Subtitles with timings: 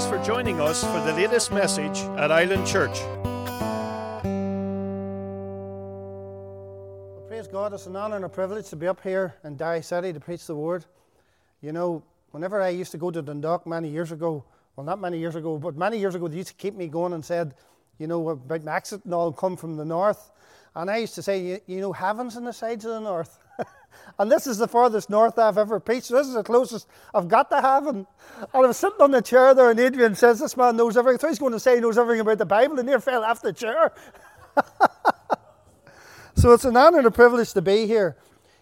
[0.00, 2.98] Thanks for joining us for the latest message at Island Church.
[7.04, 9.82] Well, praise God, it's an honour and a privilege to be up here in Derry
[9.82, 10.86] City to preach the word.
[11.60, 14.42] You know, whenever I used to go to Dundalk many years ago,
[14.74, 17.12] well, not many years ago, but many years ago, they used to keep me going
[17.12, 17.54] and said,
[17.98, 20.32] you know, about my accent and all come from the north.
[20.74, 23.38] And I used to say, you, you know, heaven's on the sides of the north.
[24.18, 26.10] And this is the farthest north I've ever preached.
[26.10, 28.06] This is the closest I've got to heaven.
[28.40, 31.18] And I was sitting on the chair there, and Adrian says, This man knows everything.
[31.20, 33.40] So he's going to say he knows everything about the Bible, and near fell off
[33.42, 33.92] the chair.
[36.34, 38.16] so it's an honour and a privilege to be here.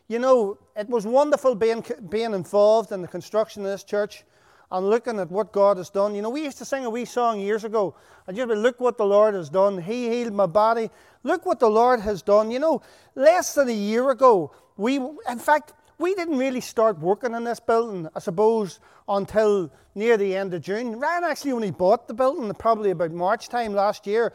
[0.06, 4.24] You know, it was wonderful being, being involved in the construction of this church
[4.70, 6.14] and looking at what God has done.
[6.14, 7.94] You know, we used to sing a wee song years ago,
[8.26, 9.80] and just be look what the Lord has done.
[9.80, 10.90] He healed my body.
[11.22, 12.50] Look what the Lord has done.
[12.50, 12.82] You know,
[13.14, 17.58] less than a year ago, we, in fact, we didn't really start working in this
[17.58, 20.98] building, I suppose, until near the end of June.
[21.00, 24.32] Ryan actually only bought the building probably about March time last year.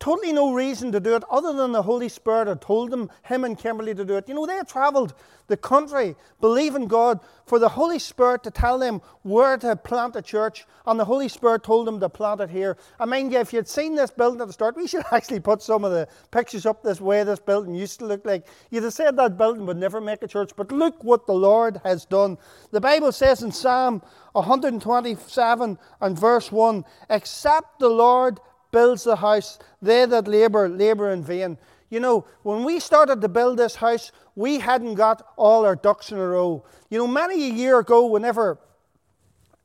[0.00, 3.44] Totally no reason to do it other than the Holy Spirit had told them, him
[3.44, 4.26] and Kimberly, to do it.
[4.26, 5.12] You know, they had travelled
[5.46, 10.22] the country believing God for the Holy Spirit to tell them where to plant a
[10.22, 12.78] church, and the Holy Spirit told them to plant it here.
[12.98, 15.84] I mean, if you'd seen this building at the start, we should actually put some
[15.84, 18.46] of the pictures up this way this building used to look like.
[18.70, 21.78] You'd have said that building would never make a church, but look what the Lord
[21.84, 22.38] has done.
[22.70, 24.00] The Bible says in Psalm
[24.32, 31.22] 127 and verse 1 Except the Lord builds the house, they that labour, labour in
[31.22, 31.58] vain.
[31.88, 36.12] You know, when we started to build this house, we hadn't got all our ducks
[36.12, 36.64] in a row.
[36.88, 38.58] You know, many a year ago, whenever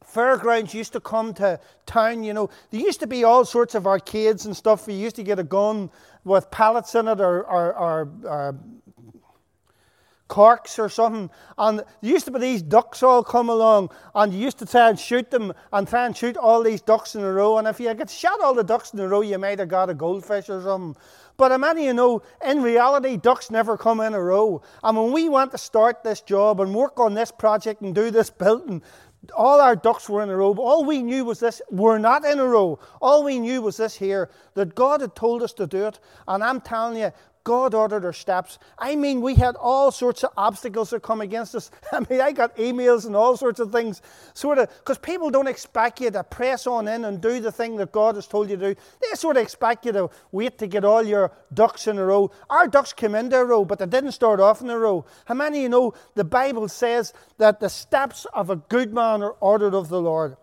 [0.04, 3.86] fairgrounds used to come to town, you know, there used to be all sorts of
[3.86, 4.86] arcades and stuff.
[4.88, 5.92] You used to get a gun
[6.24, 8.56] with pallets in it or, or, or, or
[10.28, 11.30] corks or something.
[11.58, 14.90] And there used to be these ducks all come along, and you used to try
[14.90, 17.58] and shoot them and try and shoot all these ducks in a row.
[17.58, 19.90] And if you had shot all the ducks in a row, you might have got
[19.90, 21.02] a goldfish or something.
[21.38, 24.62] But I many you know, in reality, ducks never come in a row.
[24.84, 28.10] And when we went to start this job and work on this project and do
[28.10, 28.82] this building,
[29.36, 30.54] all our ducks were in a row.
[30.54, 32.80] All we knew was this we're not in a row.
[33.02, 36.00] All we knew was this here that God had told us to do it.
[36.28, 37.12] And I'm telling you,
[37.46, 38.58] God ordered our steps.
[38.78, 41.70] I mean, we had all sorts of obstacles that come against us.
[41.94, 44.02] I mean, I got emails and all sorts of things,
[44.34, 47.78] sort of, because people don't expect you to press on in and do the thing
[47.78, 48.82] that God has told you to do.
[49.00, 52.32] They sort of expect you to wait to get all your ducks in a row.
[52.50, 55.06] Our ducks came into a row, but they didn't start off in a row.
[55.26, 59.22] How many of you know the Bible says that the steps of a good man
[59.22, 60.36] are ordered of the Lord?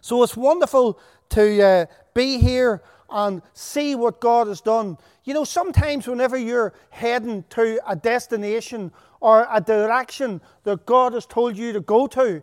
[0.00, 1.00] So it's wonderful
[1.30, 2.82] to uh, be here
[3.12, 4.96] and see what God has done.
[5.24, 8.90] You know, sometimes whenever you're heading to a destination
[9.20, 12.42] or a direction that God has told you to go to,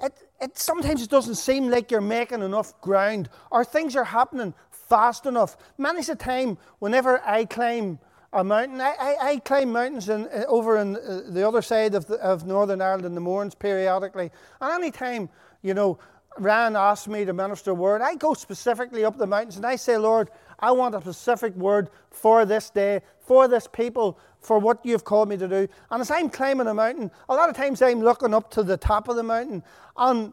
[0.00, 4.54] it, it sometimes it doesn't seem like you're making enough ground or things are happening
[4.70, 5.56] fast enough.
[5.76, 7.98] Many's a time whenever I climb
[8.32, 11.94] a mountain, I, I, I climb mountains in, uh, over in uh, the other side
[11.94, 14.30] of, the, of Northern Ireland in the Mournes periodically.
[14.60, 15.28] And any time,
[15.62, 15.98] you know,
[16.38, 19.76] Ryan asked me to minister a word, I go specifically up the mountains and I
[19.76, 20.30] say, Lord,
[20.64, 25.28] I want a specific word for this day, for this people, for what you've called
[25.28, 25.68] me to do.
[25.90, 28.78] And as I'm climbing a mountain, a lot of times I'm looking up to the
[28.78, 29.62] top of the mountain
[29.98, 30.32] and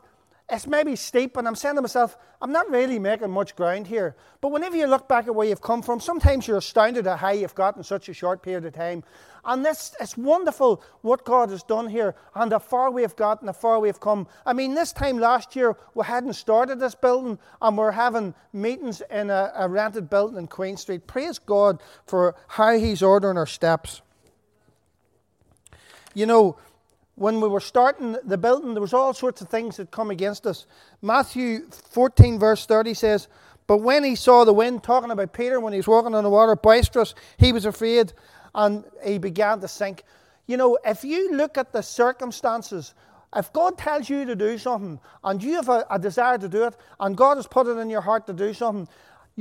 [0.49, 4.15] it's maybe steep, and I'm saying to myself, I'm not really making much ground here.
[4.41, 7.31] But whenever you look back at where you've come from, sometimes you're astounded at how
[7.31, 9.03] you've got in such a short period of time.
[9.43, 13.47] And this, it's wonderful what God has done here and how far we have gotten,
[13.47, 14.27] how far we have come.
[14.45, 19.01] I mean, this time last year, we hadn't started this building and we're having meetings
[19.09, 21.07] in a, a rented building in Queen Street.
[21.07, 24.01] Praise God for how He's ordering our steps.
[26.13, 26.57] You know,
[27.15, 30.45] when we were starting the building, there was all sorts of things that come against
[30.45, 30.65] us.
[31.01, 33.27] Matthew 14, verse 30 says,
[33.67, 36.29] But when he saw the wind, talking about Peter, when he was walking on the
[36.29, 38.13] water, boisterous, he was afraid
[38.55, 40.03] and he began to sink.
[40.47, 42.93] You know, if you look at the circumstances,
[43.35, 46.65] if God tells you to do something and you have a, a desire to do
[46.65, 48.87] it, and God has put it in your heart to do something,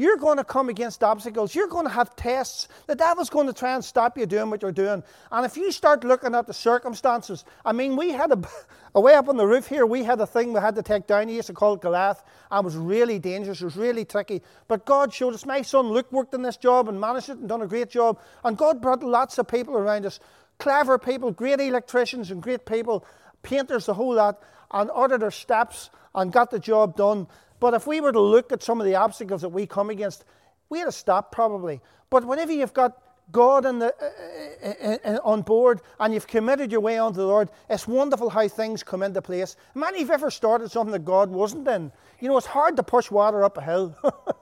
[0.01, 1.55] you're going to come against obstacles.
[1.55, 2.69] You're going to have tests.
[2.87, 5.03] The devil's going to try and stop you doing what you're doing.
[5.31, 9.29] And if you start looking at the circumstances, I mean, we had a, way up
[9.29, 11.29] on the roof here, we had a thing we had to take down.
[11.29, 13.61] He used to call it Goliath, and was really dangerous.
[13.61, 14.41] It was really tricky.
[14.69, 15.45] But God showed us.
[15.45, 18.19] My son Luke worked in this job and managed it and done a great job.
[18.43, 20.19] And God brought lots of people around us
[20.59, 23.05] clever people, great electricians and great people,
[23.43, 27.27] painters, the whole lot, and ordered their steps and got the job done.
[27.61, 30.25] But if we were to look at some of the obstacles that we come against,
[30.71, 31.81] we had to stop probably.
[32.09, 32.97] But whenever you've got
[33.33, 37.27] God in the, uh, uh, uh, on board and you've committed your way unto the
[37.27, 39.57] Lord, it's wonderful how things come into place.
[39.75, 41.93] Many of you have ever started something that God wasn't in.
[42.21, 43.97] You know, it's hard to push water up a hill,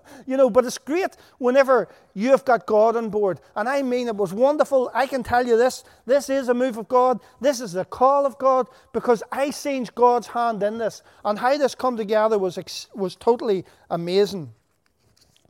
[0.27, 3.41] you know, but it's great whenever you've got God on board.
[3.55, 4.91] And I mean, it was wonderful.
[4.95, 8.27] I can tell you this this is a move of God, this is the call
[8.27, 11.03] of God, because I seen God's hand in this.
[11.25, 12.59] And how this come together was,
[12.95, 14.53] was totally amazing.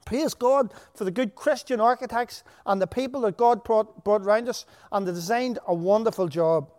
[0.08, 4.48] Praise God for the good Christian architects and the people that God brought, brought around
[4.48, 6.70] us, and they designed a wonderful job.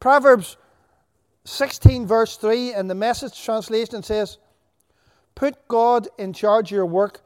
[0.00, 0.56] Proverbs
[1.44, 4.38] 16, verse 3, in the message translation says,
[5.36, 7.20] Put God in charge of your work,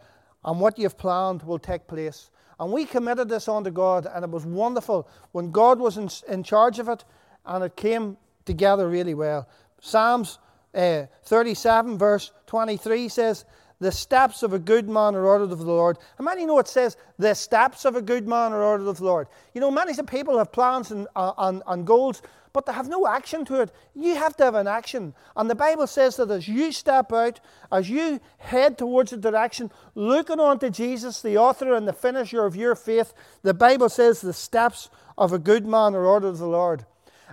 [0.45, 2.29] and what you've planned will take place.
[2.61, 6.43] And we committed this unto God, and it was wonderful when God was in, in
[6.43, 7.03] charge of it,
[7.47, 9.49] and it came together really well.
[9.81, 10.39] Psalms
[10.75, 13.47] uh, 37, verse 23 says,
[13.81, 15.99] the steps of a good man are ordered of the Lord.
[16.19, 19.05] And many know it says, the steps of a good man are ordered of the
[19.05, 19.29] Lord.
[19.53, 22.23] You know, many people have plans and, uh, and, and goals,
[22.53, 23.73] but they have no action to it.
[23.95, 25.13] You have to have an action.
[25.37, 27.41] And the Bible says that as you step out,
[27.73, 32.55] as you head towards a direction, looking unto Jesus, the author and the finisher of
[32.55, 33.13] your faith,
[33.43, 34.89] the Bible says the steps
[35.19, 36.87] of a good man are ordered of the Lord.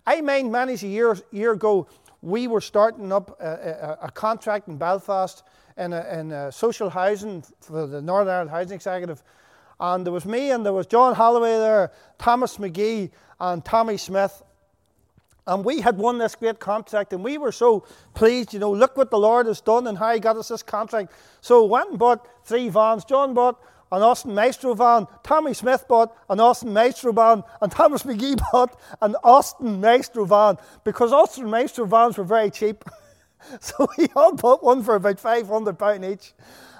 [0.07, 1.87] I mind many a year, year ago,
[2.23, 5.43] we were starting up a, a, a contract in Belfast
[5.77, 9.23] in, a, in a social housing for the Northern Ireland Housing Executive.
[9.79, 13.09] And there was me and there was John Holloway there, Thomas McGee,
[13.39, 14.43] and Tommy Smith.
[15.47, 18.53] And we had won this great contract, and we were so pleased.
[18.53, 21.11] You know, look what the Lord has done and how He got us this contract.
[21.41, 23.05] So went and bought three vans.
[23.05, 23.59] John bought
[23.91, 25.07] an Austin Maestro van.
[25.23, 30.57] Tommy Smith bought an Austin Maestro van, and Thomas McGee bought an Austin Maestro van
[30.83, 32.85] because Austin Maestro vans were very cheap.
[33.59, 36.33] so we all bought one for about £500 each.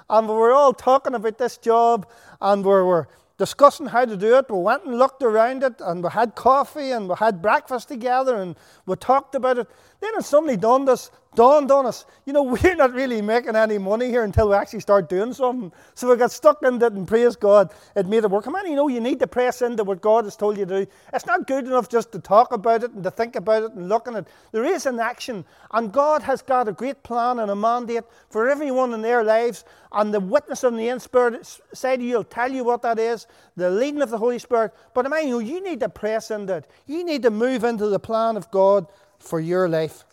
[0.08, 2.06] And we were all talking about this job,
[2.40, 4.50] and we were discussing how to do it.
[4.50, 8.36] We went and looked around it, and we had coffee, and we had breakfast together,
[8.36, 8.56] and
[8.86, 9.68] we talked about it.
[10.00, 14.08] Then suddenly dawned us, dawned on us, you know, we're not really making any money
[14.08, 15.72] here until we actually start doing something.
[15.94, 18.44] So we got stuck in it and praise God, it made it work.
[18.44, 20.84] Come on, you know, you need to press into what God has told you to
[20.84, 20.90] do.
[21.12, 23.88] It's not good enough just to talk about it and to think about it and
[23.88, 24.28] look at it.
[24.52, 28.48] There is an action, and God has got a great plan and a mandate for
[28.48, 29.64] everyone in their lives.
[29.92, 33.26] And the witness of the Inspirit side of you will tell you what that is,
[33.56, 34.72] the leading of the Holy Spirit.
[34.94, 36.70] But I mean, you need to press into it.
[36.86, 38.86] You need to move into the plan of God
[39.18, 40.04] for your life.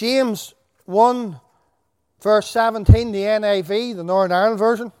[0.00, 0.54] James
[0.86, 1.38] 1,
[2.22, 4.92] verse 17, the NIV, the Northern Ireland version.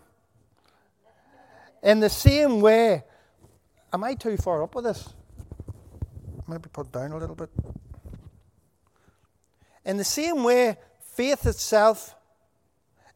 [1.82, 3.04] In the same way,
[3.94, 5.08] am I too far up with this?
[6.46, 7.48] Maybe put down a little bit.
[9.86, 12.14] In the same way, faith itself,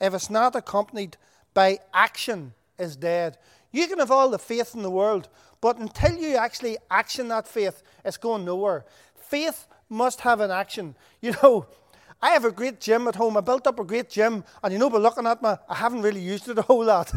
[0.00, 1.18] if it's not accompanied
[1.52, 3.36] by action, is dead.
[3.72, 5.28] You can have all the faith in the world,
[5.60, 8.86] but until you actually action that faith, it's going nowhere.
[9.14, 10.94] Faith must have an action.
[11.20, 11.66] You know,
[12.20, 13.36] I have a great gym at home.
[13.36, 16.02] I built up a great gym, and you know, by looking at me, I haven't
[16.02, 17.12] really used it a whole lot.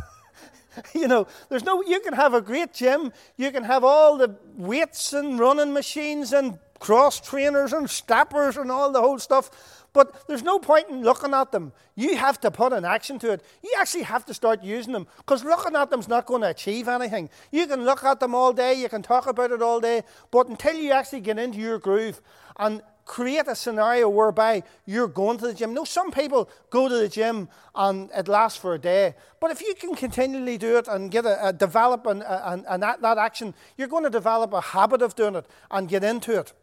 [0.94, 4.36] you know, there's no, you can have a great gym, you can have all the
[4.56, 9.50] weights and running machines and cross trainers and steppers and all the whole stuff.
[9.98, 11.74] But there's no point in looking at them.
[11.96, 13.44] You have to put an action to it.
[13.64, 16.50] You actually have to start using them because looking at them is not going to
[16.50, 17.32] achieve anything.
[17.52, 20.50] You can look at them all day, you can talk about it all day, but
[20.50, 22.22] until you actually get into your groove
[22.58, 25.74] and create a scenario whereby you're going to the gym.
[25.74, 29.16] No, some people go to the gym and it lasts for a day.
[29.40, 32.82] But if you can continually do it and get a, a develop an, an, an,
[32.82, 36.54] that action, you're going to develop a habit of doing it and get into it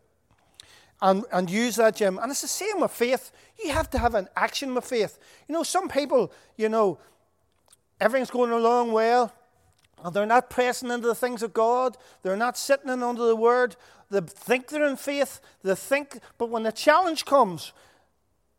[1.02, 2.18] and, and use that gym.
[2.18, 3.32] And it's the same with faith.
[3.62, 5.18] You have to have an action with faith.
[5.48, 6.98] You know, some people, you know,
[8.00, 9.32] everything's going along well,
[10.02, 11.96] and they're not pressing into the things of God.
[12.22, 13.76] They're not sitting in under the word.
[14.10, 15.40] They think they're in faith.
[15.62, 17.72] They think, but when the challenge comes,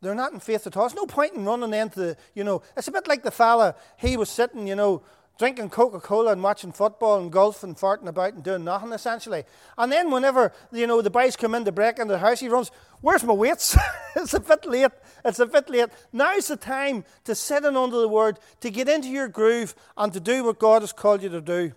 [0.00, 0.84] they're not in faith at all.
[0.84, 3.74] There's no point in running into the, you know, it's a bit like the fella,
[3.96, 5.02] he was sitting, you know,
[5.38, 9.44] drinking Coca Cola and watching football and golf and farting about and doing nothing essentially.
[9.76, 12.48] And then whenever you know the boys come in to break into the house, he
[12.48, 13.76] runs, "Where's my weights?
[14.16, 14.92] it's a bit late.
[15.24, 15.90] It's a bit late.
[16.12, 20.12] Now's the time to sit in under the Word, to get into your groove, and
[20.12, 21.72] to do what God has called you to do."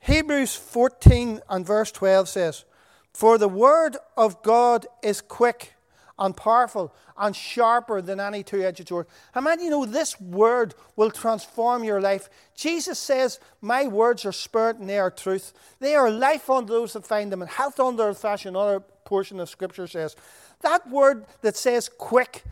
[0.00, 2.64] Hebrews 14 and verse 12 says,
[3.12, 5.75] "For the word of God is quick."
[6.18, 9.06] And powerful and sharper than any two edged sword.
[9.32, 12.28] How many you know this word will transform your life?
[12.54, 15.52] Jesus says, My words are spirit and they are truth.
[15.78, 19.40] They are life unto those that find them and health unto their flesh, another portion
[19.40, 20.16] of Scripture says.
[20.62, 22.44] That word that says quick,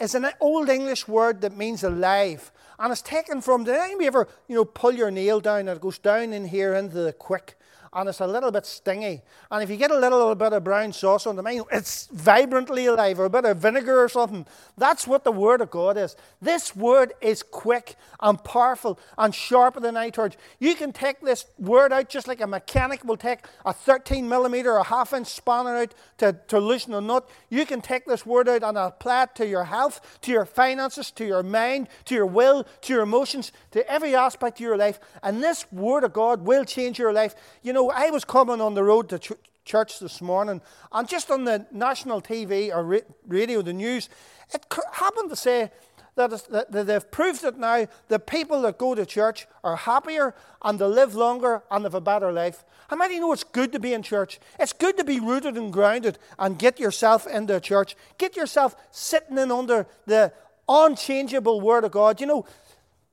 [0.00, 2.50] is an old English word that means alive.
[2.78, 5.80] And it's taken from, did anybody ever, you know, pull your nail down and it
[5.80, 7.58] goes down in here into the quick
[7.92, 9.22] and it's a little bit stingy.
[9.50, 12.86] And if you get a little, bit of brown sauce on the menu, it's vibrantly
[12.86, 14.46] alive, or a bit of vinegar or something.
[14.78, 16.14] That's what the Word of God is.
[16.40, 20.74] This Word is quick and powerful and sharper than I told you.
[20.76, 24.84] can take this Word out just like a mechanic will take a 13 millimeter or
[24.84, 27.28] half inch spanner out to, to loosen a nut.
[27.48, 31.10] You can take this Word out and apply it to your health, to your finances,
[31.12, 35.00] to your mind, to your will, to your emotions, to every aspect of your life.
[35.22, 37.34] And this Word of God will change your life.
[37.62, 39.32] You know, know, I was coming on the road to ch-
[39.64, 40.60] church this morning,
[40.92, 44.08] and just on the national TV or ra- radio, the news,
[44.52, 45.70] it happened to say
[46.16, 50.78] that, that they've proved it now the people that go to church are happier and
[50.78, 52.64] they live longer and have a better life.
[52.88, 54.40] How many know it's good to be in church?
[54.58, 57.96] It's good to be rooted and grounded and get yourself into a church.
[58.18, 60.32] Get yourself sitting in under the
[60.68, 62.20] unchangeable Word of God.
[62.20, 62.46] You know,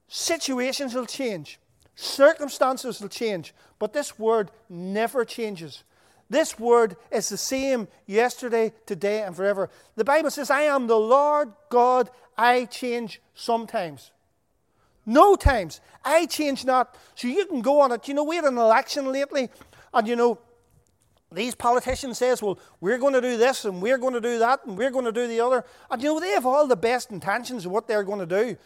[0.08, 1.60] situations will change.
[1.96, 5.84] Circumstances will change, but this word never changes.
[6.29, 9.69] This word is the same yesterday, today, and forever.
[9.96, 14.12] The Bible says, I am the Lord God, I change sometimes.
[15.05, 15.79] No times.
[16.03, 16.98] I change not.
[17.15, 18.07] So you can go on it.
[18.10, 19.50] You know, we had an election lately,
[19.93, 20.39] and you know,
[21.31, 24.65] these politicians says, well, we're going to do this and we're going to do that
[24.65, 25.65] and we're going to do the other.
[25.91, 28.57] And you know, they have all the best intentions of what they're going to do.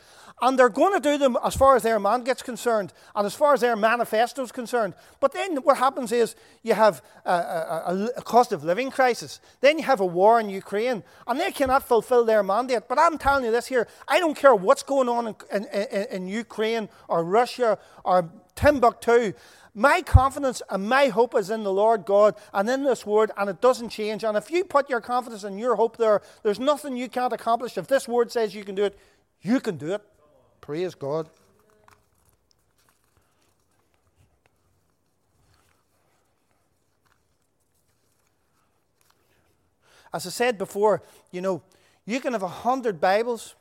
[0.42, 3.36] And they're going to do them as far as their man gets concerned and as
[3.36, 4.96] far as their manifesto is concerned.
[5.20, 9.40] But then what happens is you have a, a, a, cost of living crisis.
[9.62, 11.04] Then you have a war in Ukraine.
[11.28, 12.88] And they cannot fulfill their mandate.
[12.90, 16.06] But I'm telling you this here I don't care what's going on in, in, in,
[16.12, 19.34] in Ukraine or Russia or Timbuktu.
[19.74, 23.50] My confidence and my hope is in the Lord God and in this word, and
[23.50, 24.24] it doesn't change.
[24.24, 27.78] And if you put your confidence and your hope there, there's nothing you can't accomplish.
[27.78, 29.00] If this word says you can do it,
[29.42, 30.02] you can do it.
[30.62, 31.28] Praise God.
[40.14, 41.02] As I said before,
[41.32, 41.64] you know,
[42.06, 43.56] you can have a hundred Bibles,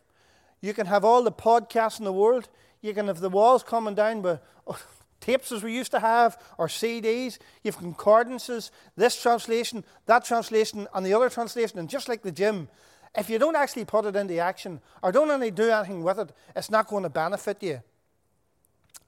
[0.61, 2.49] you can have all the podcasts in the world,
[2.83, 4.79] you can have the walls coming down with oh,
[5.21, 7.39] tapes as we used to have, or CDs.
[7.63, 11.79] You have concordances, this translation, that translation, and the other translation.
[11.79, 12.69] And just like the gym,
[13.17, 16.33] if you don't actually put it into action or don't only do anything with it,
[16.55, 17.83] it's not going to benefit you.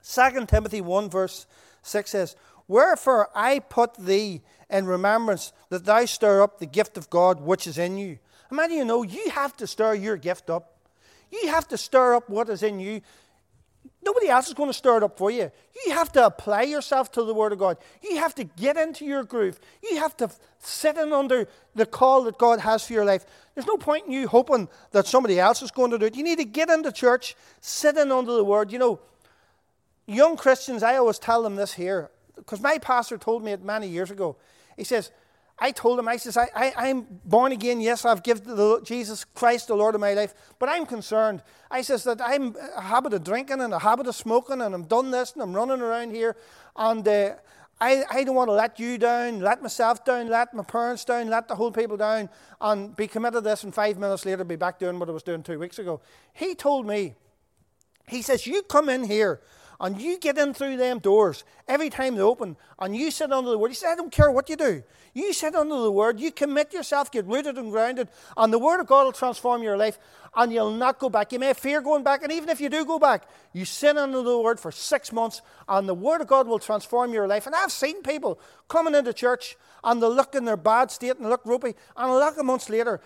[0.03, 1.45] 2 Timothy 1, verse
[1.83, 2.35] 6 says,
[2.67, 7.67] Wherefore I put thee in remembrance that thou stir up the gift of God which
[7.67, 8.19] is in you.
[8.51, 10.77] Many of you know you have to stir your gift up?
[11.31, 13.01] You have to stir up what is in you.
[14.05, 15.51] Nobody else is going to stir it up for you.
[15.85, 17.77] You have to apply yourself to the Word of God.
[18.01, 19.59] You have to get into your groove.
[19.81, 20.29] You have to
[20.59, 23.25] sit in under the call that God has for your life.
[23.55, 26.15] There's no point in you hoping that somebody else is going to do it.
[26.15, 28.71] You need to get into church, sit in under the Word.
[28.71, 28.99] You know,
[30.05, 33.87] young Christians, I always tell them this here, because my pastor told me it many
[33.87, 34.35] years ago.
[34.75, 35.11] He says,
[35.63, 37.79] I told him, I says, I, I, am born again.
[37.79, 41.41] Yes, I've given Jesus Christ the Lord of my life, but I'm concerned.
[41.71, 44.83] I says that I'm a habit of drinking and a habit of smoking, and I'm
[44.83, 46.35] done this and I'm running around here,
[46.75, 47.35] and uh,
[47.79, 51.29] I, I don't want to let you down, let myself down, let my parents down,
[51.29, 52.29] let the whole people down,
[52.59, 55.23] and be committed to this, and five minutes later be back doing what I was
[55.23, 56.01] doing two weeks ago.
[56.33, 57.15] He told me,
[58.09, 59.39] he says, you come in here
[59.79, 63.49] and you get in through them doors every time they open, and you sit under
[63.51, 63.69] the word.
[63.69, 64.83] He said, I don't care what you do.
[65.13, 68.79] You sit under the word, you commit yourself, get rooted and grounded, and the word
[68.79, 69.99] of God will transform your life,
[70.35, 71.31] and you'll not go back.
[71.31, 74.21] You may fear going back, and even if you do go back, you sin under
[74.21, 77.45] the word for six months, and the word of God will transform your life.
[77.45, 81.29] And I've seen people coming into church, and they look in their bad state and
[81.29, 83.01] look ropey, and a lot of months later,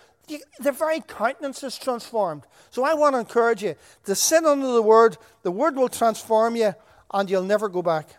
[0.60, 2.44] their very countenance is transformed.
[2.70, 5.18] So I want to encourage you to sin under the Word.
[5.44, 6.76] The Word will transform you,
[7.14, 8.10] and you'll never go back.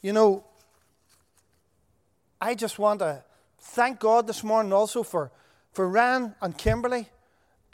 [0.00, 0.44] You know,
[2.40, 3.24] I just want to
[3.58, 5.32] thank God this morning also for,
[5.72, 7.08] for Ryan and Kimberly,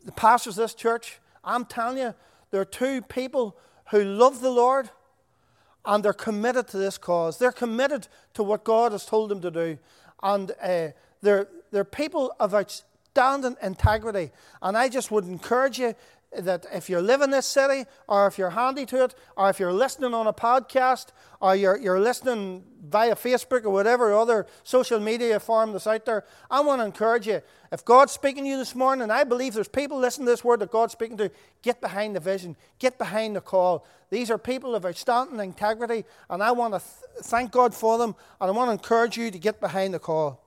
[0.04, 1.18] the pastors of this church.
[1.42, 2.14] I'm telling you,
[2.50, 3.56] they're two people
[3.90, 4.90] who love the Lord
[5.84, 7.38] and they're committed to this cause.
[7.38, 9.78] They're committed to what God has told them to do.
[10.22, 10.88] And uh,
[11.20, 14.30] they're, they're people of outstanding integrity.
[14.62, 15.94] And I just would encourage you
[16.38, 19.58] that if you live in this city, or if you're handy to it, or if
[19.58, 21.08] you're listening on a podcast,
[21.40, 26.24] or you're, you're listening via Facebook or whatever other social media form that's out there,
[26.50, 27.42] I want to encourage you.
[27.72, 30.44] If God's speaking to you this morning, and I believe there's people listening to this
[30.44, 31.30] word that God's speaking to,
[31.62, 33.86] get behind the vision, get behind the call.
[34.10, 38.14] These are people of outstanding integrity, and I want to th- thank God for them,
[38.40, 40.43] and I want to encourage you to get behind the call.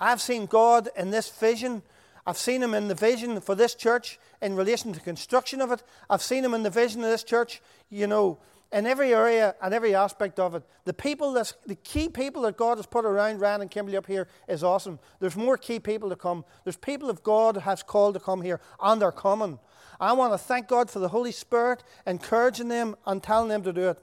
[0.00, 1.82] I've seen God in this vision.
[2.26, 5.82] I've seen Him in the vision for this church in relation to construction of it.
[6.10, 8.38] I've seen Him in the vision of this church, you know,
[8.70, 10.62] in every area and every aspect of it.
[10.84, 14.06] The people, that's, the key people that God has put around Ryan and Kimberly up
[14.06, 14.98] here is awesome.
[15.20, 16.44] There's more key people to come.
[16.64, 19.58] There's people that God has called to come here, and they're coming.
[20.00, 23.72] I want to thank God for the Holy Spirit encouraging them and telling them to
[23.72, 23.98] do it.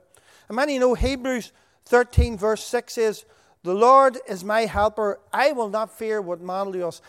[0.49, 1.51] And many know Hebrews
[1.85, 3.25] 13, verse 6 says,
[3.65, 5.19] The Lord is my helper.
[5.33, 7.01] I will not fear what man will do, us,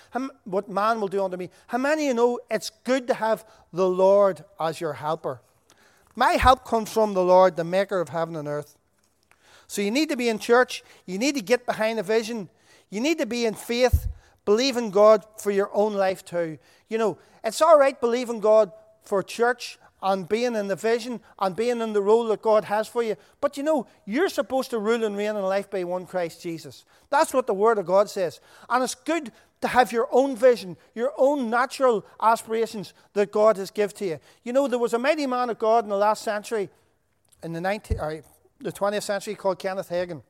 [0.44, 1.50] what man will do unto me.
[1.66, 3.44] How many of you know it's good to have
[3.74, 5.42] the Lord as your helper?
[6.14, 8.78] My help comes from the Lord, the maker of heaven and earth.
[9.66, 10.82] So you need to be in church.
[11.04, 12.48] You need to get behind a vision.
[12.88, 14.06] You need to be in faith,
[14.46, 16.56] believe in God for your own life too.
[16.88, 18.72] You know, it's all right believing God
[19.02, 22.86] for church and being in the vision and being in the role that God has
[22.86, 23.16] for you.
[23.40, 26.84] But you know, you're supposed to rule and reign in life by one Christ Jesus.
[27.10, 28.40] That's what the Word of God says.
[28.68, 33.70] And it's good to have your own vision, your own natural aspirations that God has
[33.70, 34.20] given to you.
[34.44, 36.68] You know, there was a mighty man of God in the last century,
[37.42, 38.22] in the 19th, uh, or
[38.60, 40.22] the 20th century, called Kenneth Hagin.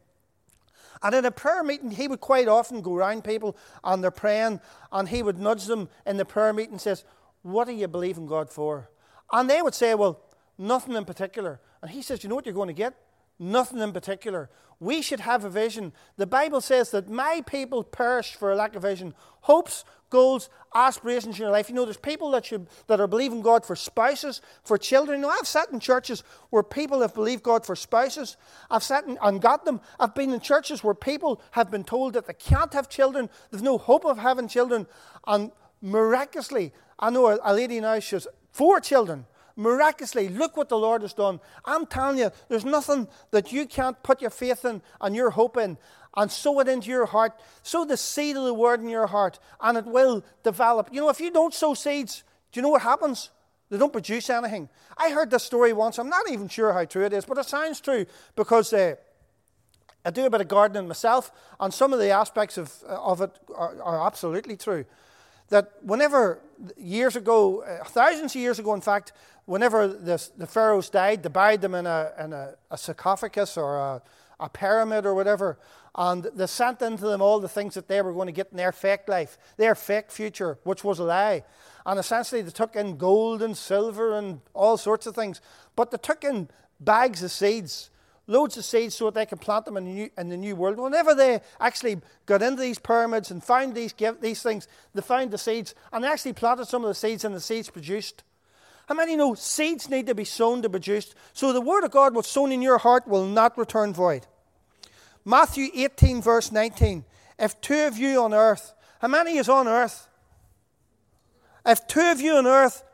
[1.03, 4.61] And in a prayer meeting, he would quite often go around people and they're praying,
[4.93, 7.05] and he would nudge them in the prayer meeting and says,
[7.43, 8.89] What are you believing God for?
[9.33, 10.21] And they would say, Well,
[10.59, 11.61] nothing in particular.
[11.83, 12.95] And he says, You know what you're going to get?
[13.39, 14.49] Nothing in particular.
[14.81, 15.93] We should have a vision.
[16.17, 19.15] The Bible says that my people perish for a lack of vision.
[19.43, 21.69] Hopes, goals, aspirations in your life.
[21.69, 25.19] You know, there's people that should that are believing God for spouses, for children.
[25.21, 28.37] You know, I've sat in churches where people have believed God for spouses.
[28.71, 29.81] I've sat in, and got them.
[29.99, 33.31] I've been in churches where people have been told that they can't have children.
[33.51, 34.87] There's no hope of having children.
[35.27, 40.69] And miraculously, I know a, a lady now, she has four children miraculously, look what
[40.69, 41.41] the Lord has done.
[41.65, 45.59] I'm telling you, there's nothing that you can't put your faith in and your hope
[45.59, 45.77] in
[46.17, 47.33] and sow it into your heart.
[47.63, 50.89] Sow the seed of the word in your heart, and it will develop.
[50.91, 53.31] You know, if you don't sow seeds, do you know what happens?
[53.69, 54.69] They don't produce anything.
[54.97, 55.99] I heard this story once.
[55.99, 58.95] I'm not even sure how true it is, but it sounds true because uh,
[60.05, 63.39] I do a bit of gardening myself, and some of the aspects of, of it
[63.55, 64.87] are, are absolutely true
[65.49, 66.41] that whenever
[66.77, 69.13] years ago, uh, thousands of years ago, in fact,
[69.45, 73.77] whenever the, the pharaohs died, they buried them in a, in a, a sarcophagus or
[73.77, 74.03] a,
[74.41, 75.59] a, pyramid or whatever,
[75.95, 78.57] and they sent into them all the things that they were going to get in
[78.57, 81.43] their fake life, their fake future, which was a lie.
[81.87, 85.41] And essentially, they took in gold and silver and all sorts of things,
[85.77, 86.49] but they took in
[86.81, 87.91] bags of seeds
[88.27, 90.57] loads of seeds so that they can plant them in the new, in the new
[90.57, 90.79] world.
[90.79, 95.39] Whenever they actually got into these pyramids and found these, these things, they found the
[95.39, 98.25] seeds and they actually planted some of the seeds and the seeds produced.
[98.89, 101.15] How many know seeds need to be sown to produce?
[101.33, 104.27] So the word of God, what's sown in your heart, will not return void.
[105.25, 107.05] Matthew 18, verse 19.
[107.39, 110.09] If two of you on earth, how many is on earth?
[111.67, 112.85] If two of you on earth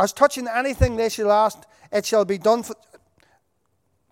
[0.00, 1.58] are touching anything they shall ask,
[1.92, 2.74] it shall be done for,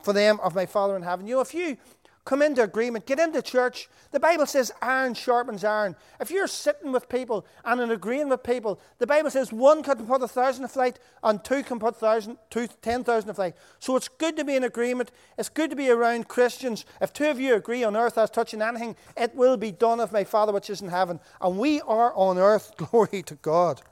[0.09, 1.27] for them of my Father in heaven.
[1.27, 1.77] You know, if you
[2.25, 5.97] come into agreement, get into church, the Bible says iron sharpens iron.
[6.19, 10.07] If you're sitting with people and in agreeing with people, the Bible says one can
[10.07, 13.55] put a thousand to flight and two can put thousand, two, ten thousand to flight.
[13.81, 15.11] So it's good to be in agreement.
[15.37, 16.87] It's good to be around Christians.
[17.03, 20.11] If two of you agree on earth as touching anything, it will be done of
[20.11, 21.21] my Father which is in heaven.
[21.43, 22.73] And we are on earth.
[22.79, 23.83] Glory to God.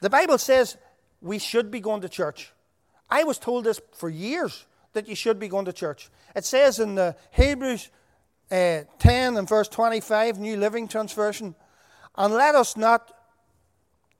[0.00, 0.76] The Bible says
[1.26, 2.52] we should be going to church.
[3.10, 6.10] I was told this for years that you should be going to church.
[6.34, 7.90] It says in the Hebrews
[8.50, 11.54] uh, 10 and verse 25, New Living Translation,
[12.16, 13.12] and let us not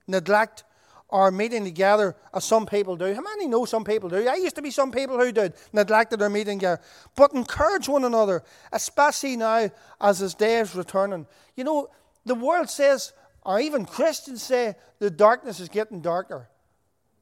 [0.07, 0.63] neglect
[1.09, 3.13] our meeting together as some people do.
[3.13, 4.27] How many know some people do?
[4.27, 6.81] I used to be some people who did, neglected their meeting together.
[7.15, 8.43] But encourage one another,
[8.73, 9.69] especially now
[10.01, 11.25] as his day is returning.
[11.55, 11.87] You know,
[12.25, 16.49] the world says, or even Christians say, the darkness is getting darker.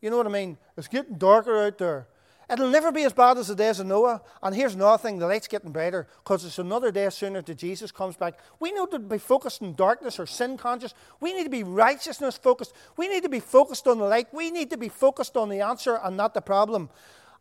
[0.06, 0.60] You know what I mean?
[0.78, 2.06] It's getting darker out there.
[2.48, 4.22] It'll never be as bad as the days of Noah.
[4.44, 7.92] And here's another thing the light's getting brighter because it's another day sooner that Jesus
[7.92, 8.38] comes back.
[8.60, 10.94] We need to be focused on darkness or sin conscious.
[11.20, 12.74] We need to be righteousness focused.
[12.98, 14.28] We need to be focused on the light.
[14.32, 16.92] We need to be focused on the answer and not the problem.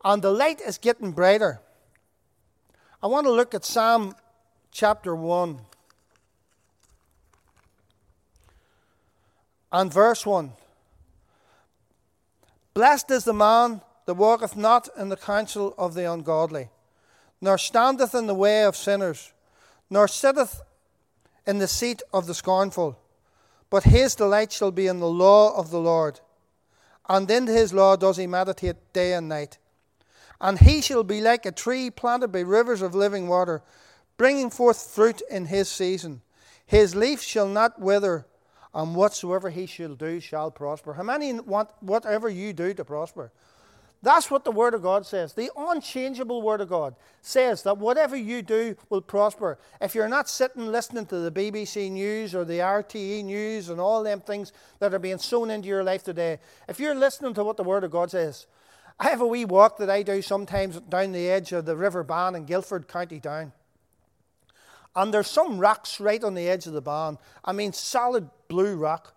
[0.02, 1.60] And the light is getting brighter.
[3.02, 4.14] I want to look at Psalm
[4.72, 5.60] chapter 1
[9.70, 10.52] and verse 1.
[12.74, 16.70] Blessed is the man that walketh not in the counsel of the ungodly,
[17.40, 19.32] nor standeth in the way of sinners,
[19.88, 20.60] nor sitteth
[21.46, 22.98] in the seat of the scornful.
[23.70, 26.18] But his delight shall be in the law of the Lord,
[27.08, 29.58] and in his law does he meditate day and night.
[30.40, 33.62] And he shall be like a tree planted by rivers of living water,
[34.16, 36.22] bringing forth fruit in his season.
[36.66, 38.26] His leaf shall not wither,
[38.74, 40.94] and whatsoever he shall do shall prosper.
[40.94, 43.30] How many want whatever you do to prosper?
[44.02, 45.32] That's what the Word of God says.
[45.32, 49.58] The unchangeable Word of God says that whatever you do will prosper.
[49.80, 54.02] If you're not sitting listening to the BBC News or the RTE News and all
[54.02, 57.56] them things that are being sown into your life today, if you're listening to what
[57.56, 58.46] the Word of God says,
[59.00, 62.04] I have a wee walk that I do sometimes down the edge of the River
[62.04, 63.52] Bann in Gilford, County Down.
[64.94, 67.18] And there's some rocks right on the edge of the Bann.
[67.44, 69.14] I mean, solid blue rock.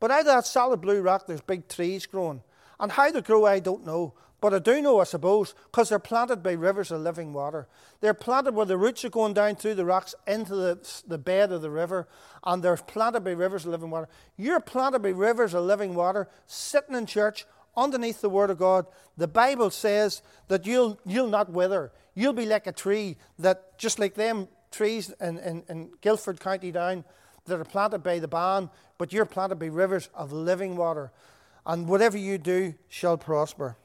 [0.00, 2.42] But out of that solid blue rock, there's big trees growing.
[2.80, 4.14] And how they grow, I don't know.
[4.40, 7.66] But I do know, I suppose, because they're planted by rivers of living water.
[8.00, 11.50] They're planted where the roots are going down through the rocks into the, the bed
[11.50, 12.06] of the river,
[12.44, 14.08] and they're planted by rivers of living water.
[14.36, 17.46] You're planted by rivers of living water, sitting in church
[17.76, 18.86] underneath the Word of God.
[19.16, 21.90] The Bible says that you'll, you'll not wither.
[22.14, 26.70] You'll be like a tree that, just like them trees in, in, in Gilford County
[26.70, 27.04] Down,
[27.48, 31.10] that are planted by the Bann, but you're planted by rivers of living water.
[31.66, 33.76] And whatever you do shall prosper.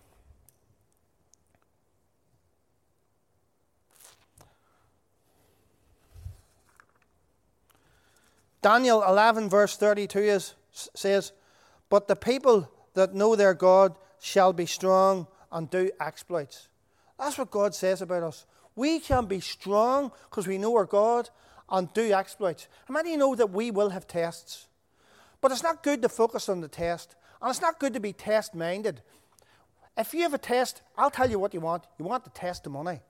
[8.62, 11.34] Daniel 11, verse 32 is, says,
[11.89, 16.69] But the people that know their God shall be strong and do exploits.
[17.19, 18.45] That's what God says about us.
[18.76, 21.30] We can be strong because we know our God
[21.73, 22.69] and do exploits.
[22.88, 24.67] How many know that we will have tests?
[25.41, 28.13] But it's not good to focus on the test, and it's not good to be
[28.13, 29.01] test minded.
[29.97, 31.83] If you have a test, I'll tell you what you want.
[31.99, 33.01] You want the testimony.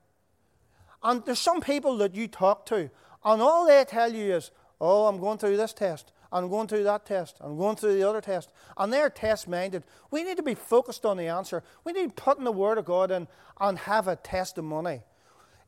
[1.02, 2.90] And there's some people that you talk to,
[3.24, 4.50] and all they tell you is,
[4.80, 6.12] Oh, I'm going through this test.
[6.32, 7.36] I'm going through that test.
[7.40, 8.50] I'm going through the other test.
[8.76, 9.84] And they're test minded.
[10.10, 11.62] We need to be focused on the answer.
[11.84, 13.28] We need to put in the Word of God in
[13.60, 15.02] and have a testimony.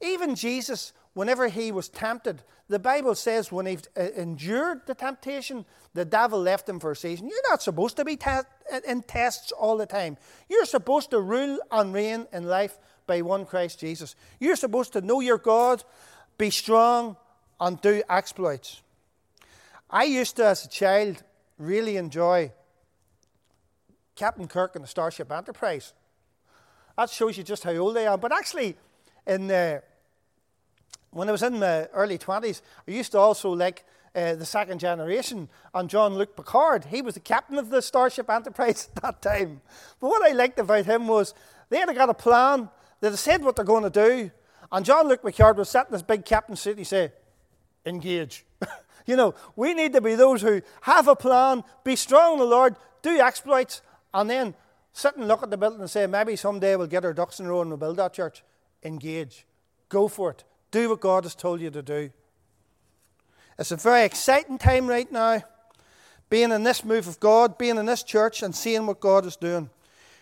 [0.00, 5.64] Even Jesus, whenever he was tempted, the Bible says when he uh, endured the temptation,
[5.94, 7.26] the devil left him for a season.
[7.26, 8.42] You're not supposed to be te-
[8.86, 10.18] in tests all the time.
[10.50, 12.76] You're supposed to rule and reign in life
[13.06, 14.14] by one Christ Jesus.
[14.40, 15.82] You're supposed to know your God,
[16.36, 17.16] be strong,
[17.58, 18.82] and do exploits.
[19.88, 21.22] I used to, as a child,
[21.56, 22.52] really enjoy
[24.16, 25.94] Captain Kirk and the Starship Enterprise.
[26.98, 28.20] That shows you just how old I am.
[28.20, 28.76] But actually,
[29.26, 29.80] in uh,
[31.16, 34.78] when I was in my early 20s, I used to also like uh, the second
[34.78, 36.86] generation and Jean-Luc Picard.
[36.86, 39.60] He was the captain of the Starship Enterprise at that time.
[40.00, 41.34] But what I liked about him was
[41.68, 42.68] they had got a plan,
[43.00, 44.30] they said what they're going to do,
[44.72, 47.12] and Jean-Luc Picard was sitting in his big captain suit, he said,
[47.84, 48.44] engage.
[49.06, 52.44] You know, we need to be those who have a plan, be strong in the
[52.44, 53.80] Lord, do exploits,
[54.12, 54.54] and then
[54.92, 57.46] sit and look at the building and say, maybe someday we'll get our ducks in
[57.46, 58.42] a row and we'll build that church.
[58.82, 59.46] Engage.
[59.88, 60.44] Go for it.
[60.70, 62.10] Do what God has told you to do.
[63.58, 65.42] It's a very exciting time right now,
[66.28, 69.36] being in this move of God, being in this church, and seeing what God is
[69.36, 69.70] doing.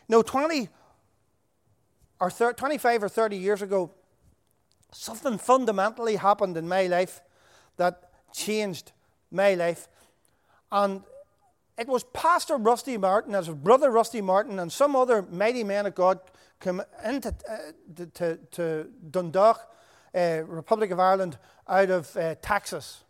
[0.08, 0.68] You know, 20
[2.20, 3.90] or 30, 25 or 30 years ago,
[4.92, 7.20] something fundamentally happened in my life
[7.76, 8.92] that changed
[9.30, 9.88] my life.
[10.70, 11.02] And
[11.76, 15.94] it was Pastor Rusty Martin, as brother Rusty Martin, and some other mighty men of
[15.94, 16.20] God
[16.60, 19.58] came into uh, to, to, Dundalk,
[20.14, 23.04] uh, Republic of Ireland, out of uh, Texas.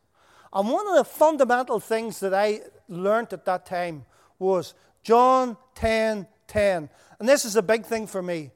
[0.53, 4.05] And one of the fundamental things that I learned at that time
[4.38, 6.88] was John 10 10.
[7.19, 8.51] And this is a big thing for me.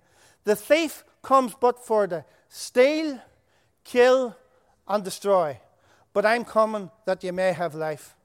[0.45, 3.21] The thief comes but for to steal,
[3.85, 4.37] kill,
[4.87, 5.59] and destroy
[6.19, 8.17] but I'm coming that you may have life.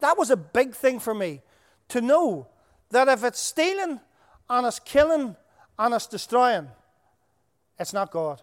[0.00, 1.42] That was a big thing for me
[1.88, 2.46] to know
[2.90, 4.00] that if it's stealing
[4.48, 5.36] and it's killing
[5.78, 6.68] and it's destroying,
[7.78, 8.40] it's not God.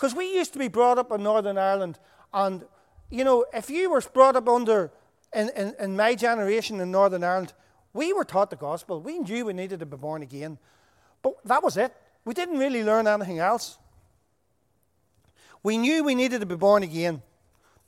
[0.00, 1.98] Because we used to be brought up in Northern Ireland,
[2.32, 2.64] and
[3.10, 4.90] you know, if you were brought up under
[5.34, 7.52] in, in, in my generation in Northern Ireland,
[7.92, 9.02] we were taught the gospel.
[9.02, 10.56] We knew we needed to be born again.
[11.20, 11.94] But that was it.
[12.24, 13.76] We didn't really learn anything else.
[15.62, 17.20] We knew we needed to be born again.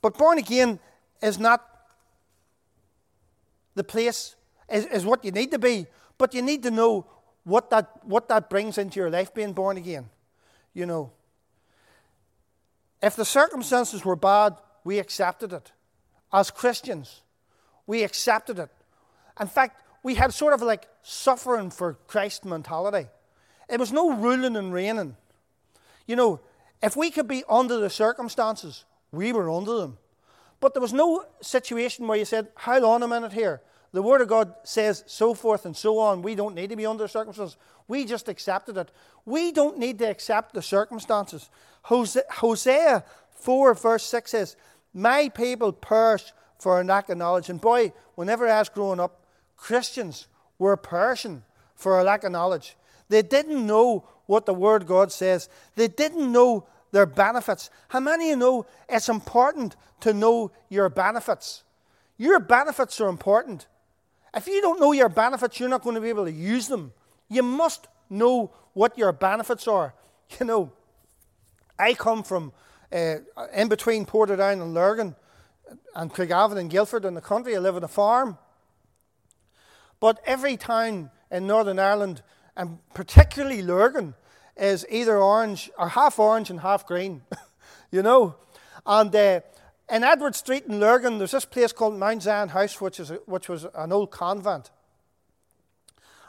[0.03, 0.77] But born again
[1.19, 1.67] is not
[3.73, 4.35] the place,
[4.69, 5.87] is, is what you need to be.
[6.19, 7.07] But you need to know
[7.43, 10.11] what that, what that brings into your life being born again.
[10.75, 11.11] You know.
[13.03, 15.73] If the circumstances were bad, we accepted it.
[16.31, 17.21] As Christians,
[17.85, 18.69] we accepted it.
[19.39, 23.09] In fact, we had sort of like suffering for Christ mentality.
[23.69, 25.17] It was no ruling and reigning.
[26.07, 26.39] You know,
[26.81, 29.97] if we could be under the circumstances, we were under them.
[30.61, 33.61] But there was no situation where you said, Hold on a minute here.
[33.91, 36.21] the Word of God says so forth and so on.
[36.21, 37.57] We don't need to be under the circumstances.
[37.89, 38.91] We just accepted it.
[39.25, 41.49] We don't need to accept the circumstances.
[41.83, 44.55] Hosea 4, verse 6 says,
[44.93, 47.49] My people perish for a lack of knowledge.
[47.49, 49.25] And boy, whenever I was growing up,
[49.57, 51.43] Christians were perishing
[51.75, 52.75] for a lack of knowledge.
[53.09, 57.69] They didn't know what the Word God says, they didn't know their benefits.
[57.89, 61.63] How many of you know it's important to know your benefits?
[62.17, 63.67] Your benefits are important.
[64.33, 66.93] If you don't know your benefits, you're not going to be able to use them.
[67.29, 69.93] You must know what your benefits are.
[70.39, 70.71] You know,
[71.77, 72.53] I come from
[72.91, 73.17] uh,
[73.53, 75.15] in between Portadown and Lurgan
[75.95, 77.55] and Craigavon and Gilford in the country.
[77.55, 78.37] I live on a farm.
[79.99, 82.21] But every town in Northern Ireland,
[82.55, 84.15] and particularly Lurgan,
[84.55, 87.23] is either orange or half orange and half green.
[87.91, 88.35] you know?
[88.85, 89.41] And uh,
[89.89, 93.15] in Edward Street in Lurgan, there's this place called Mount Zion House, which, is a,
[93.25, 94.69] which was an old convent.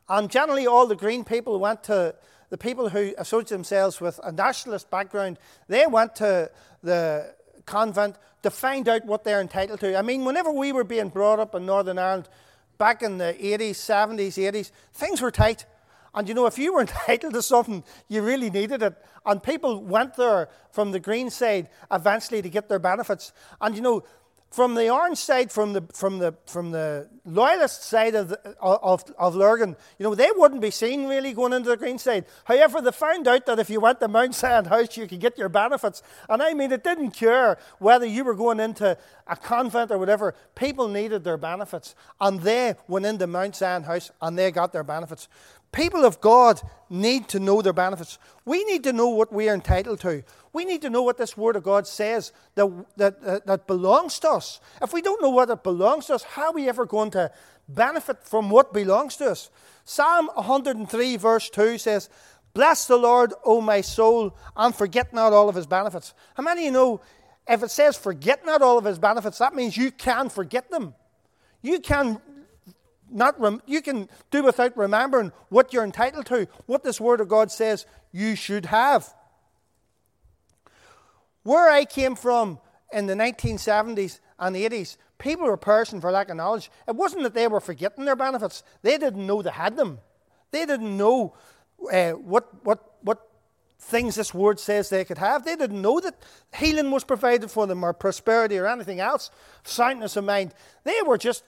[0.08, 2.14] And generally, all the green people went to
[2.54, 6.48] the people who associate themselves with a nationalist background, they went to
[6.84, 7.34] the
[7.66, 8.14] convent
[8.44, 9.98] to find out what they're entitled to.
[9.98, 12.28] I mean, whenever we were being brought up in Northern Ireland
[12.78, 15.66] back in the 80s, 70s, 80s, things were tight.
[16.14, 18.94] And you know, if you were entitled to something, you really needed it.
[19.26, 23.32] And people went there from the green side eventually to get their benefits.
[23.60, 24.04] And you know,
[24.54, 29.02] from the orange side, from the from the from the loyalist side of, the, of
[29.18, 32.24] of Lurgan, you know, they wouldn't be seen really going into the green side.
[32.44, 35.36] However, they found out that if you went to Mount Zion House, you could get
[35.36, 36.04] your benefits.
[36.28, 40.36] And I mean, it didn't care whether you were going into a convent or whatever.
[40.54, 44.84] People needed their benefits, and they went into Mount Zion House and they got their
[44.84, 45.26] benefits.
[45.72, 48.20] People of God need to know their benefits.
[48.44, 50.22] We need to know what we are entitled to.
[50.54, 54.30] We need to know what this Word of God says that, that, that, belongs to
[54.30, 54.60] us.
[54.80, 57.30] If we don't know what it belongs to us, how are we ever going to
[57.68, 59.50] benefit from what belongs to us?
[59.84, 62.08] Psalm 103, verse 2 says,
[62.54, 66.14] Bless the Lord, O my soul, and forget not all of his benefits.
[66.36, 67.00] How many of you know
[67.48, 70.94] if it says forget not all of his benefits, that means you can forget them.
[71.62, 72.20] You can
[73.10, 77.28] not rem- you can do without remembering what you're entitled to, what this Word of
[77.28, 79.12] God says you should have.
[81.44, 82.58] Where I came from
[82.92, 86.70] in the 1970s and 80s, people were perishing for lack of knowledge.
[86.88, 90.00] It wasn't that they were forgetting their benefits, they didn't know they had them.
[90.50, 91.34] They didn't know
[91.92, 93.28] uh, what, what, what
[93.78, 95.44] things this word says they could have.
[95.44, 96.14] They didn't know that
[96.54, 99.30] healing was provided for them or prosperity or anything else,
[99.64, 100.54] soundness of mind.
[100.84, 101.44] They were just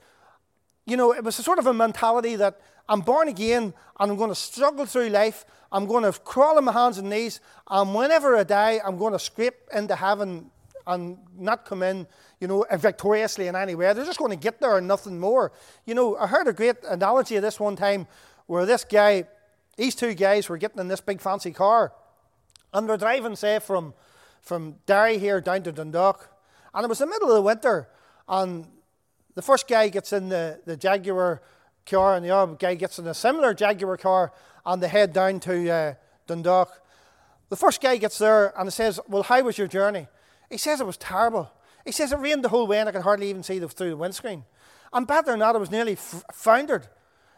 [0.87, 4.17] you know, it was a sort of a mentality that I'm born again and I'm
[4.17, 5.45] going to struggle through life.
[5.71, 7.39] I'm going to crawl on my hands and knees.
[7.69, 10.51] And whenever I die, I'm going to scrape into heaven
[10.85, 12.07] and not come in,
[12.39, 13.91] you know, victoriously in any way.
[13.93, 15.51] They're just going to get there and nothing more.
[15.85, 18.07] You know, I heard a great analogy of this one time
[18.45, 19.25] where this guy,
[19.75, 21.91] these two guys were getting in this big fancy car
[22.73, 23.93] and they're driving, say, from,
[24.41, 26.29] from Derry here down to Dundalk.
[26.73, 27.89] And it was the middle of the winter
[28.29, 28.67] and
[29.37, 31.43] the first guy gets in the, the Jaguar
[31.85, 34.33] car, and the other guy gets in a similar Jaguar car,
[34.67, 35.93] and they head down to uh,
[36.27, 36.81] Dundalk.
[37.49, 40.07] The first guy gets there and he says, Well, how was your journey?
[40.49, 41.51] He says it was terrible.
[41.85, 43.91] He says it rained the whole way and I could hardly even see the, through
[43.91, 44.43] the windscreen.
[44.91, 46.87] And better than that, I was nearly f- foundered.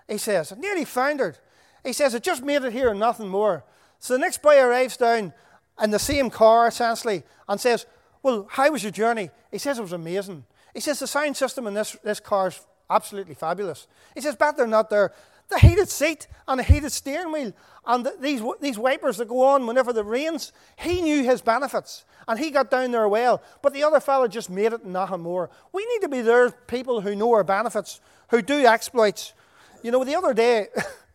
[0.08, 1.38] He says, Nearly foundered.
[1.84, 3.64] He says, I just made it here and nothing more.
[4.00, 5.34] So the next boy arrives down
[5.82, 7.86] in the same car, essentially, and says,
[8.24, 9.30] Well, how was your journey?
[9.52, 10.46] He says it was amazing.
[10.74, 13.88] He says the sound system in this, this car is absolutely fabulous.
[14.16, 15.14] He says, better not there.
[15.50, 17.54] The heated seat and the heated steering wheel
[17.86, 20.52] and the, these, these wipers that go on whenever it rains.
[20.78, 23.42] He knew his benefits and he got down there well.
[23.64, 25.50] But the other fellow just made it nothing more.
[25.74, 29.34] We need to be there, people who know our benefits, who do exploits.
[29.82, 30.68] You know, the other day,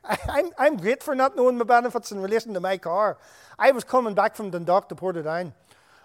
[0.29, 3.16] I'm, I'm great for not knowing my benefits in relation to my car.
[3.59, 5.53] I was coming back from Dundalk to Portadown,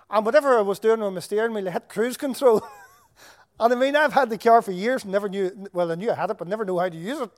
[0.09, 2.61] and whatever I was doing on my steering wheel, I hit cruise control.
[3.59, 6.15] And I mean, I've had the car for years, never knew, well, I knew I
[6.15, 7.29] had it, but never knew how to use it.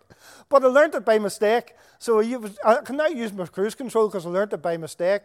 [0.50, 1.74] But I learned it by mistake.
[1.98, 2.20] So
[2.64, 5.24] I can now use my cruise control because I learned it by mistake.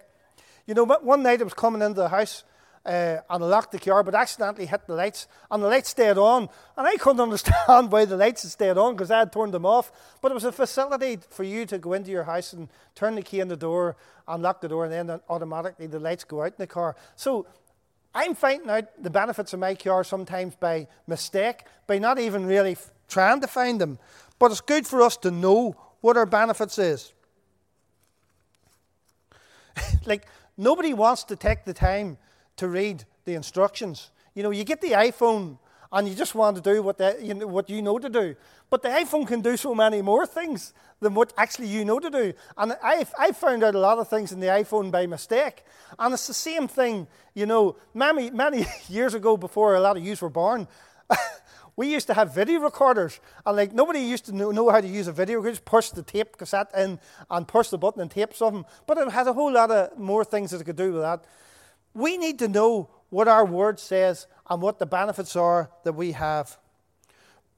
[0.67, 2.45] You know, one night I was coming into the house
[2.87, 6.17] uh, and I locked the car, but accidentally hit the lights, and the lights stayed
[6.17, 6.49] on.
[6.77, 9.67] And I couldn't understand why the lights had stayed on because I had turned them
[9.67, 9.91] off.
[10.23, 13.23] But it was a facility for you to go into your house and turn the
[13.23, 13.97] key in the door
[14.29, 16.95] and lock the door, and then automatically the lights go out in the car.
[17.17, 17.47] So
[18.17, 22.73] I'm finding out the benefits of my car sometimes by mistake, by not even really
[22.73, 23.99] f- trying to find them.
[24.39, 27.13] But it's good for us to know what our benefits is.
[30.07, 30.27] like,
[30.57, 32.17] nobody wants to take the time
[32.57, 34.11] to read the instructions.
[34.35, 35.59] You know, you get the iPhone
[35.93, 38.37] and you just want to do what, the, you know, what you know to do.
[38.71, 42.11] But the iPhone can do so many more things than what actually you know to
[42.11, 42.33] do.
[42.57, 45.65] And I, I found out a lot of things in the iPhone by mistake.
[45.99, 50.05] And it's the same thing, you know, many, many years ago before a lot of
[50.05, 50.67] yous were born.
[51.77, 54.89] we used to have video recorders, and like nobody used to know, know how to
[54.89, 55.41] use a video.
[55.41, 56.99] We just push the tape cassette in
[57.31, 58.65] and push the button and tape something.
[58.87, 61.25] But it had a whole lot of more things that it could do with that.
[61.95, 66.13] We need to know what our word says and what the benefits are that we
[66.13, 66.59] have.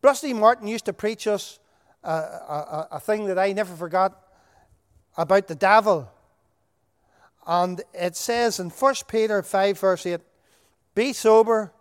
[0.03, 1.59] Rusty Martin used to preach us
[2.05, 4.23] uh, a, a, a thing that I never forgot
[5.17, 6.11] about the devil.
[7.47, 10.21] And it says in 1 Peter 5, verse 8
[10.95, 11.73] Be sober,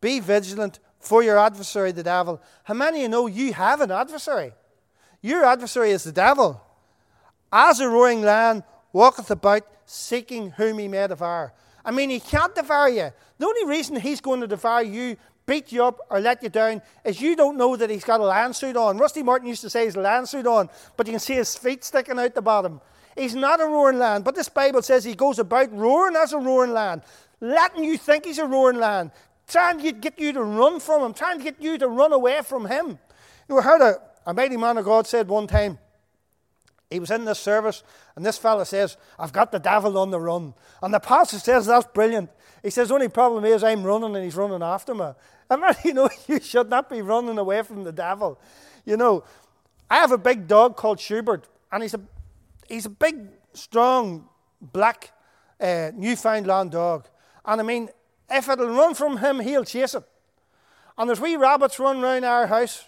[0.00, 2.42] be vigilant for your adversary, the devil.
[2.64, 4.52] How many of you know you have an adversary?
[5.22, 6.60] Your adversary is the devil.
[7.52, 11.52] As a roaring lion walketh about, seeking whom he may devour.
[11.84, 13.10] I mean, he can't devour you.
[13.38, 15.16] The only reason he's going to devour you,
[15.46, 18.24] beat you up, or let you down is you don't know that he's got a
[18.24, 18.96] land suit on.
[18.96, 21.56] Rusty Martin used to say he's a land suit on, but you can see his
[21.56, 22.80] feet sticking out the bottom.
[23.16, 26.38] He's not a roaring lion, but this Bible says he goes about roaring as a
[26.38, 27.02] roaring lion,
[27.40, 29.12] letting you think he's a roaring lion,
[29.46, 32.40] trying to get you to run from him, trying to get you to run away
[32.42, 32.98] from him.
[33.48, 35.78] You heard a, a mighty man of God said one time,
[36.94, 37.82] he was in this service,
[38.14, 40.54] and this fella says, I've got the devil on the run.
[40.80, 42.30] And the pastor says, That's brilliant.
[42.62, 45.10] He says, Only problem is I'm running and he's running after me.
[45.50, 48.40] And man, you know, you should not be running away from the devil.
[48.86, 49.24] You know,
[49.90, 52.00] I have a big dog called Schubert, and he's a,
[52.66, 54.26] he's a big, strong,
[54.62, 55.12] black
[55.60, 57.08] uh, Newfoundland dog.
[57.44, 57.90] And I mean,
[58.30, 60.04] if it'll run from him, he'll chase it.
[60.96, 62.84] And there's wee rabbits run around our house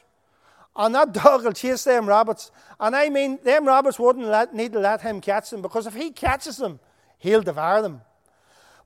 [0.77, 2.51] and that dog will chase them rabbits.
[2.79, 5.95] And I mean, them rabbits wouldn't let, need to let him catch them because if
[5.95, 6.81] he catches them,
[7.19, 8.03] he'll devour them.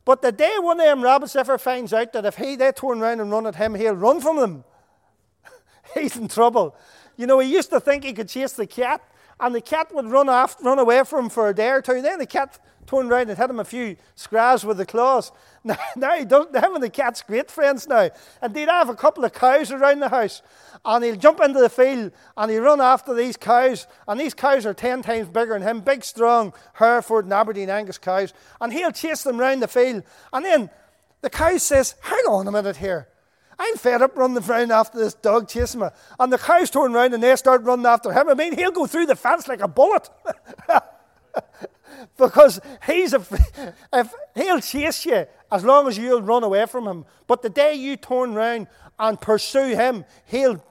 [0.05, 3.01] But the day one of them rabbits ever finds out that if he they turn
[3.01, 4.65] around and run at him, he'll run from them,
[5.95, 6.77] he's in trouble.
[7.17, 9.03] You know, he used to think he could chase the cat,
[9.41, 12.03] and the cat would run off, run away from him for a day or two.
[12.03, 15.33] Then the cat turned around and hit him a few scratches with the claws.
[15.63, 18.09] Now, now he doesn't, him and the cat's great friends now.
[18.43, 20.41] Indeed, I have a couple of cows around the house,
[20.87, 23.87] and he'll jump into the field and he'll run after these cows.
[24.09, 27.99] And these cows are 10 times bigger than him, big, strong Hereford and Aberdeen Angus
[27.99, 28.33] cows.
[28.59, 30.03] And he'll chase them round the field.
[30.33, 30.71] And then
[31.21, 33.09] the cow says, Hang on a minute here.
[33.63, 35.89] I'm fed up running around after this dog chasing me.
[36.19, 38.31] And the cows turn around and they start running after him.
[38.31, 40.09] I mean, he'll go through the fence like a bullet.
[42.17, 43.21] because he's a,
[43.93, 47.05] if he'll chase you as long as you'll run away from him.
[47.27, 48.67] But the day you turn round
[48.99, 50.65] and pursue him, he'll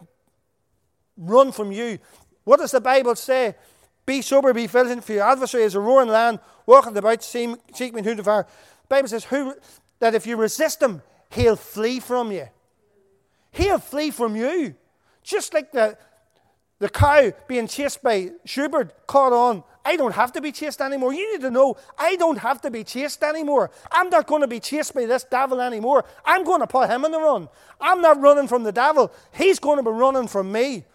[1.15, 1.99] run from you.
[2.43, 3.53] What does the Bible say?
[4.07, 8.15] Be sober, be vigilant, for your adversary is a roaring lion, walking about, seeking who
[8.15, 8.47] devour.
[8.87, 9.53] The Bible says who,
[9.99, 12.47] that if you resist him, he'll flee from you.
[13.51, 14.75] He'll flee from you.
[15.23, 15.97] Just like the,
[16.79, 21.13] the cow being chased by Schubert caught on I don't have to be chased anymore.
[21.13, 23.71] You need to know I don't have to be chased anymore.
[23.91, 26.05] I'm not going to be chased by this devil anymore.
[26.25, 27.49] I'm going to put him on the run.
[27.79, 29.11] I'm not running from the devil.
[29.33, 30.85] He's going to be running from me.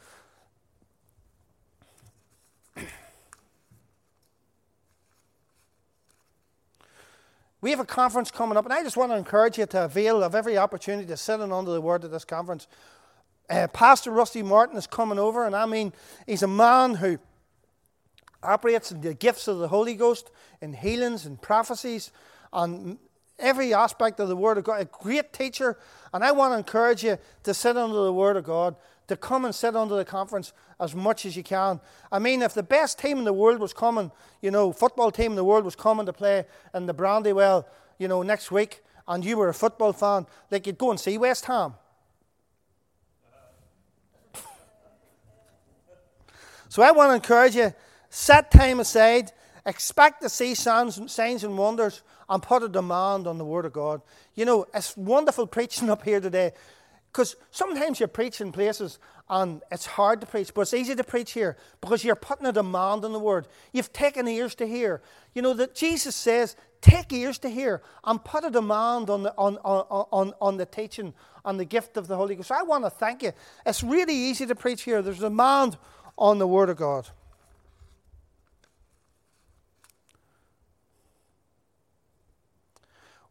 [7.64, 10.22] We have a conference coming up, and I just want to encourage you to avail
[10.22, 12.66] of every opportunity to sit in under the word of this conference.
[13.48, 15.94] Uh, Pastor Rusty Martin is coming over, and I mean,
[16.26, 17.18] he's a man who
[18.42, 22.12] operates in the gifts of the Holy Ghost, in healings and prophecies,
[22.52, 22.98] on
[23.38, 24.82] every aspect of the Word of God.
[24.82, 25.78] A great teacher,
[26.12, 28.76] and I want to encourage you to sit under the Word of God,
[29.08, 31.80] to come and sit under the conference as much as you can.
[32.10, 35.32] I mean, if the best team in the world was coming, you know, football team
[35.32, 37.66] in the world was coming to play in the Brandywell,
[37.98, 41.18] you know, next week, and you were a football fan, like you'd go and see
[41.18, 41.74] West Ham.
[46.68, 47.74] so I want to encourage you
[48.14, 49.32] Set time aside.
[49.66, 53.72] Expect to see signs, signs and wonders and put a demand on the Word of
[53.72, 54.02] God.
[54.36, 56.52] You know, it's wonderful preaching up here today
[57.14, 58.98] because sometimes you preach in places
[59.30, 62.50] and it's hard to preach, but it's easy to preach here because you're putting a
[62.50, 63.46] demand on the Word.
[63.72, 65.00] You've taken ears to hear.
[65.32, 69.34] You know, that Jesus says, take ears to hear and put a demand on the,
[69.38, 72.50] on, on, on, on the teaching, on the gift of the Holy Ghost.
[72.50, 73.30] I want to thank you.
[73.64, 75.00] It's really easy to preach here.
[75.00, 75.78] There's a demand
[76.18, 77.08] on the Word of God.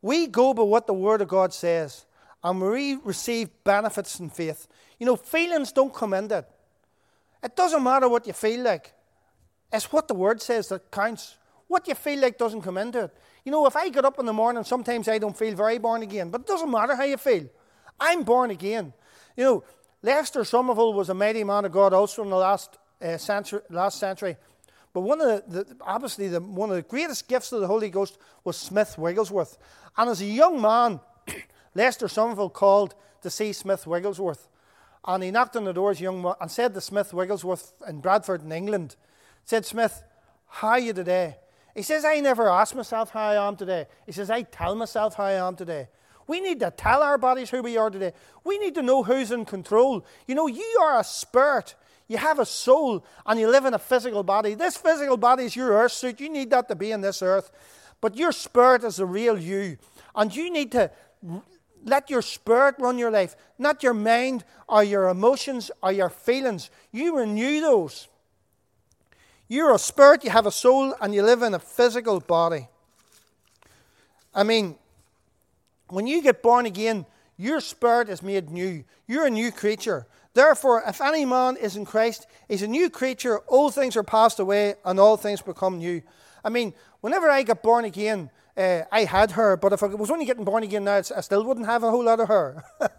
[0.02, 2.06] We go by what the Word of God says,
[2.44, 4.68] and we receive benefits in faith.
[5.00, 6.50] You know, feelings don't come into it.
[7.44, 8.94] It doesn't matter what you feel like,
[9.72, 11.38] it's what the Word says that counts.
[11.68, 13.18] What you feel like doesn't come into it.
[13.44, 16.04] You know, if I get up in the morning, sometimes I don't feel very born
[16.04, 17.50] again, but it doesn't matter how you feel.
[18.00, 18.94] I'm born again.
[19.36, 19.64] You know,
[20.04, 24.00] Lester Sumrall was a mighty man of God also in the last, uh, century, last
[24.00, 24.38] century.
[24.94, 27.90] But one of the, the obviously the, one of the greatest gifts of the Holy
[27.90, 29.58] Ghost was Smith Wigglesworth.
[29.98, 31.00] And as a young man,
[31.76, 34.48] Lester Sumrall called to see Smith Wigglesworth.
[35.06, 38.00] And he knocked on the door as young man and said to Smith Wigglesworth in
[38.00, 38.96] Bradford in England,
[39.44, 40.04] said, Smith,
[40.48, 41.38] how are you today?
[41.76, 43.88] He says, I never ask myself how I am today.
[44.06, 45.88] He says, I tell myself how I am today.
[46.28, 48.14] We need to tell our bodies who we are today.
[48.44, 50.06] We need to know who's in control.
[50.28, 51.76] You know, you are a spirit.
[52.08, 54.54] You have a soul and you live in a physical body.
[54.54, 56.22] This physical body is your earth suit.
[56.22, 57.52] You need that to be in this earth.
[58.00, 59.78] But your spirit is the real you.
[60.16, 60.92] And you need to
[61.84, 66.70] let your spirit run your life, not your mind or your emotions or your feelings.
[66.92, 68.08] You renew those.
[69.48, 72.68] You're a spirit, you have a soul, and you live in a physical body.
[74.34, 74.76] I mean,
[75.90, 77.06] when you get born again,
[77.38, 78.84] your spirit is made new.
[79.06, 80.08] You're a new creature.
[80.34, 83.42] Therefore, if any man is in Christ, he's a new creature.
[83.48, 86.02] Old things are passed away, and all things become new.
[86.44, 90.12] I mean, whenever I got born again, uh, I had her, but if I was
[90.12, 92.64] only getting born again now, I still wouldn't have a whole lot of her.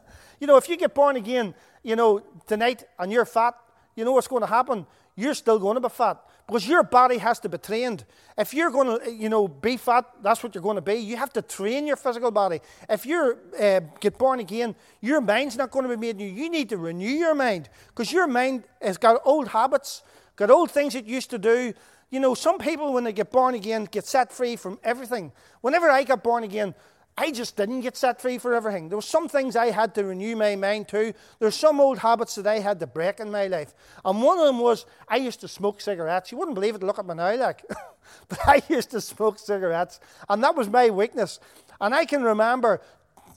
[0.40, 3.54] you know, if you get born again, you know, tonight and you're fat,
[3.94, 4.86] you know what's going to happen?
[5.16, 8.04] You're still going to be fat because your body has to be trained.
[8.36, 10.94] If you're going to, you know, be fat, that's what you're going to be.
[10.94, 12.60] You have to train your physical body.
[12.88, 16.26] If you uh, get born again, your mind's not going to be made new.
[16.26, 20.02] You need to renew your mind because your mind has got old habits,
[20.34, 21.72] got old things it used to do.
[22.14, 25.32] You know, some people when they get born again get set free from everything.
[25.62, 26.72] Whenever I got born again,
[27.18, 28.88] I just didn't get set free for everything.
[28.88, 31.12] There were some things I had to renew my mind to.
[31.40, 33.74] There's some old habits that I had to break in my life.
[34.04, 36.30] And one of them was I used to smoke cigarettes.
[36.30, 37.64] You wouldn't believe it, look at me now, like.
[38.28, 39.98] but I used to smoke cigarettes.
[40.28, 41.40] And that was my weakness.
[41.80, 42.80] And I can remember,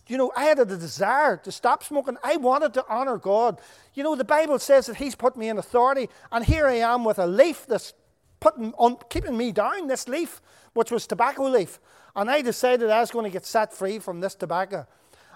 [0.06, 2.18] you know, I had a desire to stop smoking.
[2.24, 3.60] I wanted to honor God.
[3.96, 6.10] You know, the Bible says that He's put me in authority.
[6.32, 7.94] And here I am with a leaf that's
[8.40, 10.42] putting on, keeping me down, this leaf,
[10.74, 11.80] which was tobacco leaf.
[12.16, 14.88] And I decided I was going to get set free from this tobacco.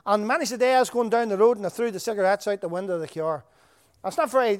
[0.06, 2.47] And many a day I was going down the road and I threw the cigarettes
[2.47, 3.43] out the window of the car.
[4.04, 4.60] It's not very,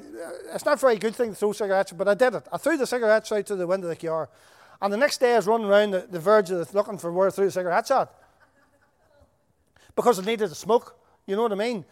[0.54, 2.46] it's not very good thing to throw cigarettes, but I did it.
[2.52, 4.28] I threw the cigarettes out to the window of the car.
[4.80, 7.12] And the next day I was running around the, the verge of the, looking for
[7.12, 8.12] where I threw the cigarettes at.
[9.96, 11.84] Because I needed to smoke, you know what I mean?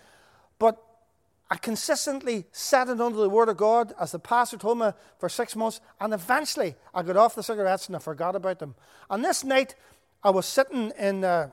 [1.51, 5.29] I consistently sat it under the Word of God as the pastor told me for
[5.29, 8.77] six months, and eventually I got off the cigarettes and I forgot about them.
[9.11, 9.75] And this night,
[10.23, 11.51] I was sitting in, uh,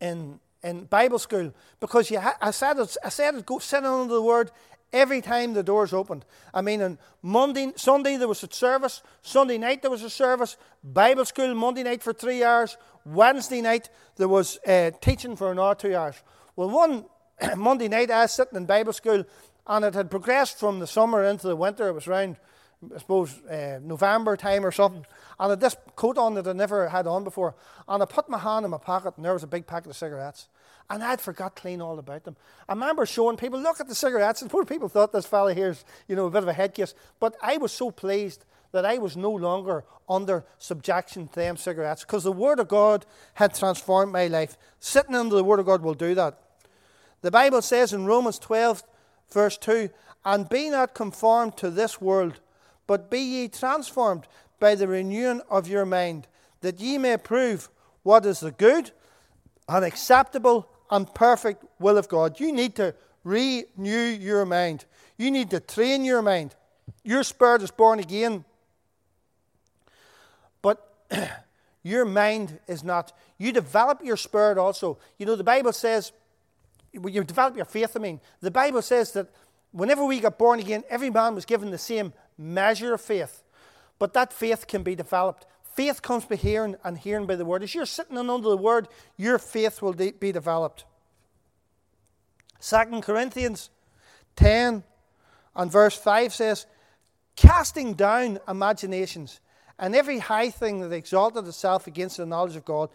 [0.00, 4.14] in, in Bible school because ha- I said, it, I said it, go sitting under
[4.14, 4.50] the Word
[4.94, 6.24] every time the doors opened.
[6.54, 10.56] I mean, on Monday, Sunday there was a service, Sunday night there was a service,
[10.82, 15.58] Bible school Monday night for three hours, Wednesday night there was uh, teaching for an
[15.58, 16.16] hour, two hours.
[16.56, 17.04] Well, one
[17.56, 19.24] Monday night I was sitting in Bible school
[19.66, 21.88] and it had progressed from the summer into the winter.
[21.88, 22.36] It was around,
[22.94, 25.04] I suppose, uh, November time or something
[25.40, 27.54] and I had this coat on that I never had on before.
[27.88, 29.96] And I put my hand in my pocket, and there was a big packet of
[29.96, 30.48] cigarettes.
[30.90, 32.36] And I'd forgot clean all about them.
[32.68, 34.42] I remember showing people, look at the cigarettes.
[34.42, 36.92] And poor people thought this fella here's, you know, a bit of a head case.
[37.20, 42.04] But I was so pleased that I was no longer under subjection to them cigarettes
[42.04, 44.58] because the Word of God had transformed my life.
[44.78, 46.38] Sitting under the Word of God will do that.
[47.22, 48.82] The Bible says in Romans 12,
[49.30, 49.90] verse 2,
[50.24, 52.40] And be not conformed to this world,
[52.86, 54.26] but be ye transformed
[54.58, 56.26] by the renewing of your mind,
[56.60, 57.68] that ye may prove
[58.02, 58.90] what is the good
[59.68, 62.40] and acceptable and perfect will of God.
[62.40, 62.94] You need to
[63.24, 64.84] renew your mind.
[65.16, 66.54] You need to train your mind.
[67.04, 68.44] Your spirit is born again,
[70.60, 70.86] but
[71.82, 73.12] your mind is not.
[73.38, 74.98] You develop your spirit also.
[75.18, 76.12] You know, the Bible says,
[76.92, 79.28] you develop your faith, I mean, the Bible says that
[79.72, 83.42] whenever we got born again, every man was given the same measure of faith.
[83.98, 85.46] But that faith can be developed.
[85.62, 87.62] Faith comes by hearing, and hearing by the word.
[87.62, 90.84] As you're sitting under the word, your faith will de- be developed.
[92.60, 93.70] 2 Corinthians
[94.36, 94.82] 10
[95.54, 96.66] and verse 5 says,
[97.36, 99.40] Casting down imaginations
[99.78, 102.90] and every high thing that exalted itself against the knowledge of God,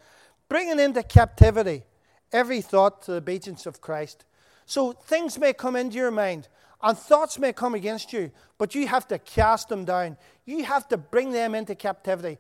[0.50, 1.84] bringing into captivity
[2.32, 4.26] every thought to the obedience of Christ.
[4.66, 6.48] So things may come into your mind.
[6.82, 10.18] And thoughts may come against you, but you have to cast them down.
[10.46, 12.38] You have to bring them into captivity.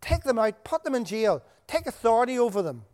[0.00, 2.84] Take them out, put them in jail, take authority over them.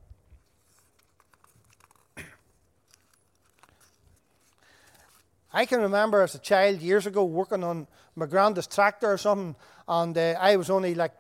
[5.52, 9.56] I can remember as a child years ago working on my granddad's tractor or something,
[9.88, 11.12] and uh, I was only like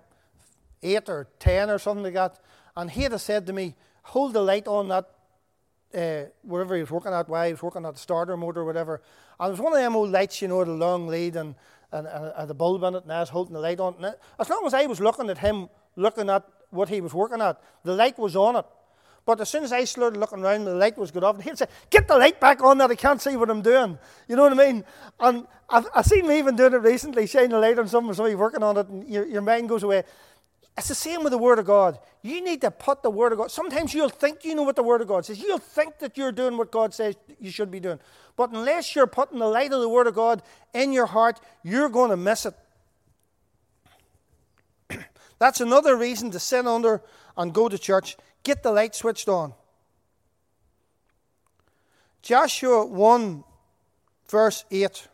[0.82, 2.38] eight or ten or something like that.
[2.76, 5.10] And he had said to me, Hold the light on that
[5.94, 8.64] uh, wherever he was working at, why he was working at the starter motor or
[8.64, 9.02] whatever.
[9.38, 11.54] And it was one of them old lights, you know, the long lead and,
[11.92, 13.96] and, and, and the bulb in it, and I was holding the light on.
[14.02, 17.40] And as long as I was looking at him, looking at what he was working
[17.40, 18.66] at, the light was on it.
[19.26, 21.58] But as soon as I started looking around, the light was good off, and he'd
[21.58, 23.98] say, Get the light back on that, I can't see what I'm doing.
[24.28, 24.84] You know what I mean?
[25.18, 28.34] And I've, I've seen me even doing it recently, shining the light on something, somebody
[28.34, 30.04] working on it, and your, your mind goes away.
[30.80, 31.98] It's the same with the Word of God.
[32.22, 33.50] You need to put the Word of God.
[33.50, 35.38] Sometimes you'll think you know what the Word of God says.
[35.38, 38.00] You'll think that you're doing what God says you should be doing.
[38.34, 41.90] But unless you're putting the light of the Word of God in your heart, you're
[41.90, 42.54] going to miss it.
[45.38, 47.02] That's another reason to sit under
[47.36, 48.16] and go to church.
[48.42, 49.52] Get the light switched on.
[52.22, 53.44] Joshua 1,
[54.30, 55.08] verse 8.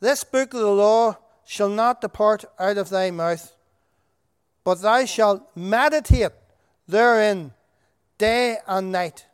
[0.00, 1.18] This book of the law
[1.52, 3.54] shall not depart out of thy mouth,
[4.64, 6.32] but thou shalt meditate
[6.88, 7.52] therein
[8.16, 9.26] day and night,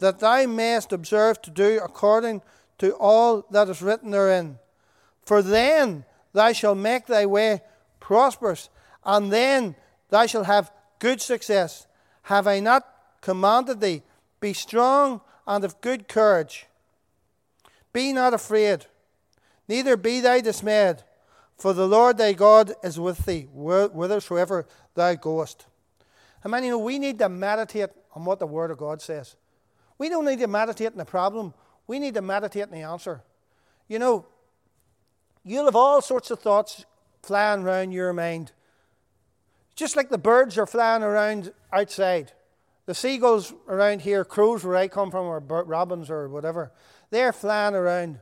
[0.00, 2.42] that thou mayest observe to do according
[2.78, 4.58] to all that is written therein.
[5.24, 7.62] For then thou shalt make thy way
[8.00, 8.68] prosperous,
[9.04, 9.76] and then
[10.10, 11.86] thou shalt have good success.
[12.22, 12.88] Have I not
[13.20, 14.02] commanded thee?
[14.40, 16.66] Be strong and of good courage.
[17.92, 18.86] Be not afraid,
[19.68, 21.04] neither be thou dismayed
[21.62, 25.66] for the Lord thy God is with thee, whithersoever thou goest.
[26.42, 29.36] And man, you know, we need to meditate on what the Word of God says.
[29.96, 31.54] We don't need to meditate on the problem,
[31.86, 33.22] we need to meditate on the answer.
[33.86, 34.26] You know,
[35.44, 36.84] you'll have all sorts of thoughts
[37.22, 38.50] flying around your mind.
[39.76, 42.32] Just like the birds are flying around outside.
[42.86, 46.72] The seagulls around here, crows where I come from, or robins or whatever,
[47.10, 48.18] they're flying around,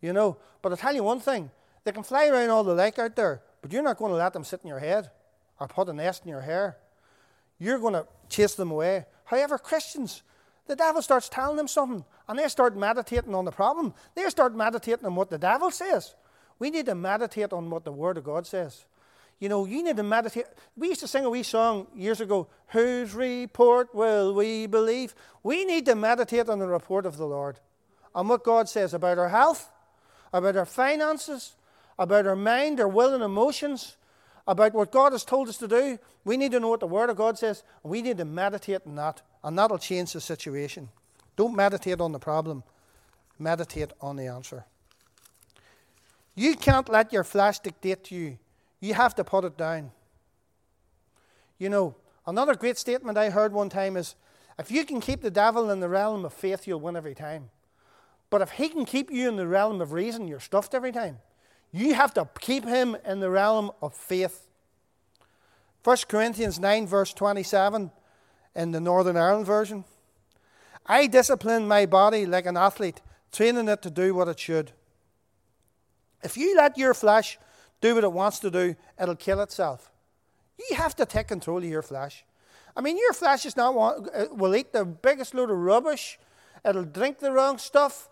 [0.00, 0.36] you know.
[0.62, 1.50] But I'll tell you one thing
[1.84, 4.32] they can fly around all the lake out there, but you're not going to let
[4.32, 5.10] them sit in your head
[5.60, 6.76] or put a nest in your hair.
[7.58, 9.04] You're going to chase them away.
[9.24, 10.22] However, Christians,
[10.66, 13.94] the devil starts telling them something, and they start meditating on the problem.
[14.14, 16.14] They start meditating on what the devil says.
[16.58, 18.86] We need to meditate on what the Word of God says.
[19.40, 20.46] You know, you need to meditate.
[20.76, 25.14] We used to sing a wee song years ago, Whose report will we believe?
[25.42, 27.60] We need to meditate on the report of the Lord,
[28.14, 29.70] on what God says about our health,
[30.32, 31.56] about our finances,
[31.98, 33.96] about our mind, our will, and emotions,
[34.46, 35.98] about what God has told us to do.
[36.24, 38.82] We need to know what the Word of God says, and we need to meditate
[38.86, 40.88] on that, and that'll change the situation.
[41.36, 42.62] Don't meditate on the problem,
[43.38, 44.64] meditate on the answer.
[46.34, 48.38] You can't let your flesh dictate to you,
[48.80, 49.92] you have to put it down.
[51.58, 51.94] You know,
[52.26, 54.16] another great statement I heard one time is
[54.58, 57.50] if you can keep the devil in the realm of faith, you'll win every time.
[58.30, 61.18] But if he can keep you in the realm of reason, you're stuffed every time.
[61.76, 64.46] You have to keep him in the realm of faith.
[65.82, 67.90] 1 Corinthians 9, verse 27
[68.54, 69.82] in the Northern Ireland version.
[70.86, 73.00] I discipline my body like an athlete,
[73.32, 74.70] training it to do what it should.
[76.22, 77.38] If you let your flesh
[77.80, 79.90] do what it wants to do, it'll kill itself.
[80.70, 82.24] You have to take control of your flesh.
[82.76, 86.20] I mean, your flesh is not want, uh, will eat the biggest load of rubbish.
[86.64, 88.08] It'll drink the wrong stuff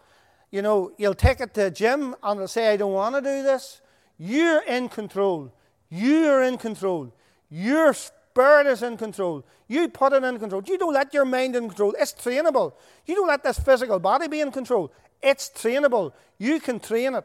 [0.52, 3.20] you know, you'll take it to a gym and they'll say, I don't want to
[3.22, 3.80] do this.
[4.18, 5.52] You're in control.
[5.88, 7.12] You're in control.
[7.50, 9.44] Your spirit is in control.
[9.66, 10.62] You put it in control.
[10.64, 11.94] You don't let your mind in control.
[11.98, 12.74] It's trainable.
[13.06, 14.92] You don't let this physical body be in control.
[15.22, 16.12] It's trainable.
[16.38, 17.24] You can train it.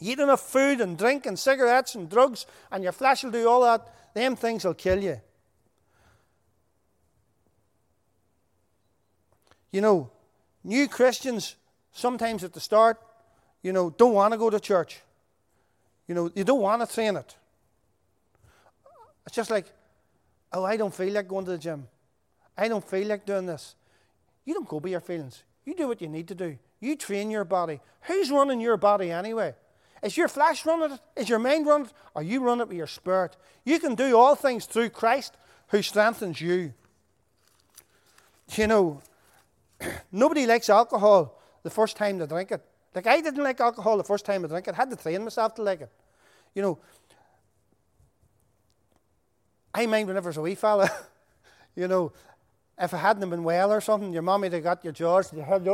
[0.00, 3.62] Eat enough food and drink and cigarettes and drugs, and your flesh will do all
[3.62, 4.12] that.
[4.12, 5.20] Them things will kill you.
[9.70, 10.10] You know,
[10.64, 11.54] new Christians
[11.96, 13.00] sometimes at the start,
[13.62, 15.00] you know, don't want to go to church.
[16.06, 17.34] You know, you don't want to train it.
[19.26, 19.66] It's just like,
[20.52, 21.88] oh, I don't feel like going to the gym.
[22.56, 23.74] I don't feel like doing this.
[24.44, 25.42] You don't go by your feelings.
[25.64, 26.56] You do what you need to do.
[26.80, 27.80] You train your body.
[28.02, 29.54] Who's running your body anyway?
[30.02, 31.00] Is your flesh running it?
[31.16, 31.92] Is your mind running it?
[32.14, 33.36] Or you run it with your spirit?
[33.64, 35.34] You can do all things through Christ
[35.68, 36.72] who strengthens you.
[38.54, 39.02] You know,
[40.12, 41.36] nobody likes alcohol
[41.66, 42.62] the first time to drink it.
[42.94, 44.74] Like I didn't like alcohol the first time I drank it.
[44.74, 45.90] I had to train myself to like it.
[46.54, 46.78] You know,
[49.74, 50.88] I mind whenever was a wee fella,
[51.74, 52.12] you know,
[52.78, 55.66] if I hadn't been well or something, your mommy would got your jaws you had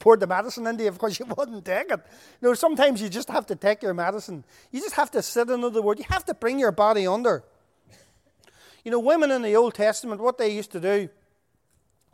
[0.00, 2.00] poured the medicine into you because you wouldn't take it.
[2.42, 4.44] You know, sometimes you just have to take your medicine.
[4.70, 5.98] You just have to sit under the word.
[5.98, 7.42] You have to bring your body under.
[8.84, 11.08] You know, women in the Old Testament, what they used to do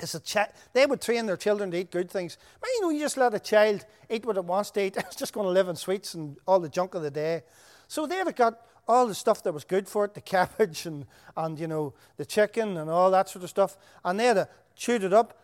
[0.00, 2.36] is a chi- they would train their children to eat good things.
[2.60, 4.96] But you know, you just let a child eat what it wants to eat.
[4.98, 7.42] It's just going to live in sweets and all the junk of the day.
[7.88, 11.06] So they'd have got all the stuff that was good for it, the cabbage and,
[11.36, 13.76] and you know, the chicken and all that sort of stuff.
[14.04, 15.38] And they had chewed it up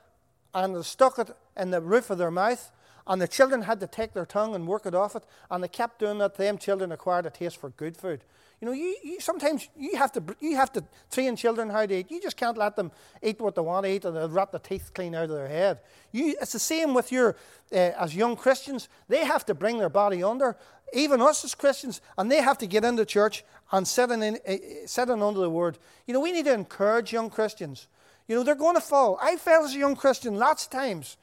[0.54, 2.70] and stuck it in the roof of their mouth.
[3.06, 5.24] And the children had to take their tongue and work it off it.
[5.50, 6.36] And they kept doing that.
[6.36, 8.22] Them children acquired a taste for good food.
[8.60, 11.94] You know, you, you, sometimes you have, to, you have to train children how to
[11.94, 12.10] eat.
[12.10, 12.92] You just can't let them
[13.22, 15.48] eat what they want to eat and they'll rot the teeth clean out of their
[15.48, 15.80] head.
[16.12, 17.36] You, it's the same with your,
[17.72, 20.58] uh, as young Christians, they have to bring their body under,
[20.92, 24.56] even us as Christians, and they have to get into church and sit in, uh,
[24.84, 25.78] sit in under the word.
[26.06, 27.88] You know, we need to encourage young Christians.
[28.28, 29.18] You know, they're going to fall.
[29.22, 31.16] I fell as a young Christian lots of times.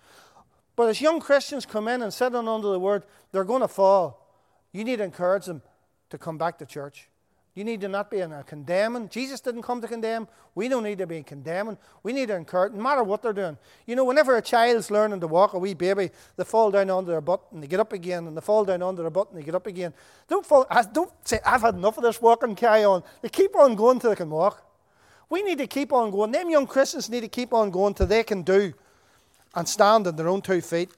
[0.77, 4.31] But as young Christians come in and sit under the word, they're going to fall.
[4.71, 5.63] You need to encourage them
[6.11, 7.09] to come back to church.
[7.55, 9.09] You need to not be in a condemning.
[9.09, 10.27] Jesus didn't come to condemn.
[10.53, 11.79] We don't need to be condemning.
[12.03, 13.57] We need to encourage, no matter what they're doing.
[13.87, 17.09] You know, whenever a child's learning to walk, a wee baby, they fall down under
[17.09, 19.39] their butt and they get up again, and they fall down under their butt and
[19.39, 19.91] they get up again.
[20.27, 20.67] Don't fall.
[20.93, 22.53] Don't say I've had enough of this walking.
[22.53, 23.01] Carry on.
[23.23, 24.63] They keep on going till they can walk.
[25.27, 26.31] We need to keep on going.
[26.31, 28.75] Them young Christians need to keep on going till they can do
[29.57, 30.91] and stand on their own two feet.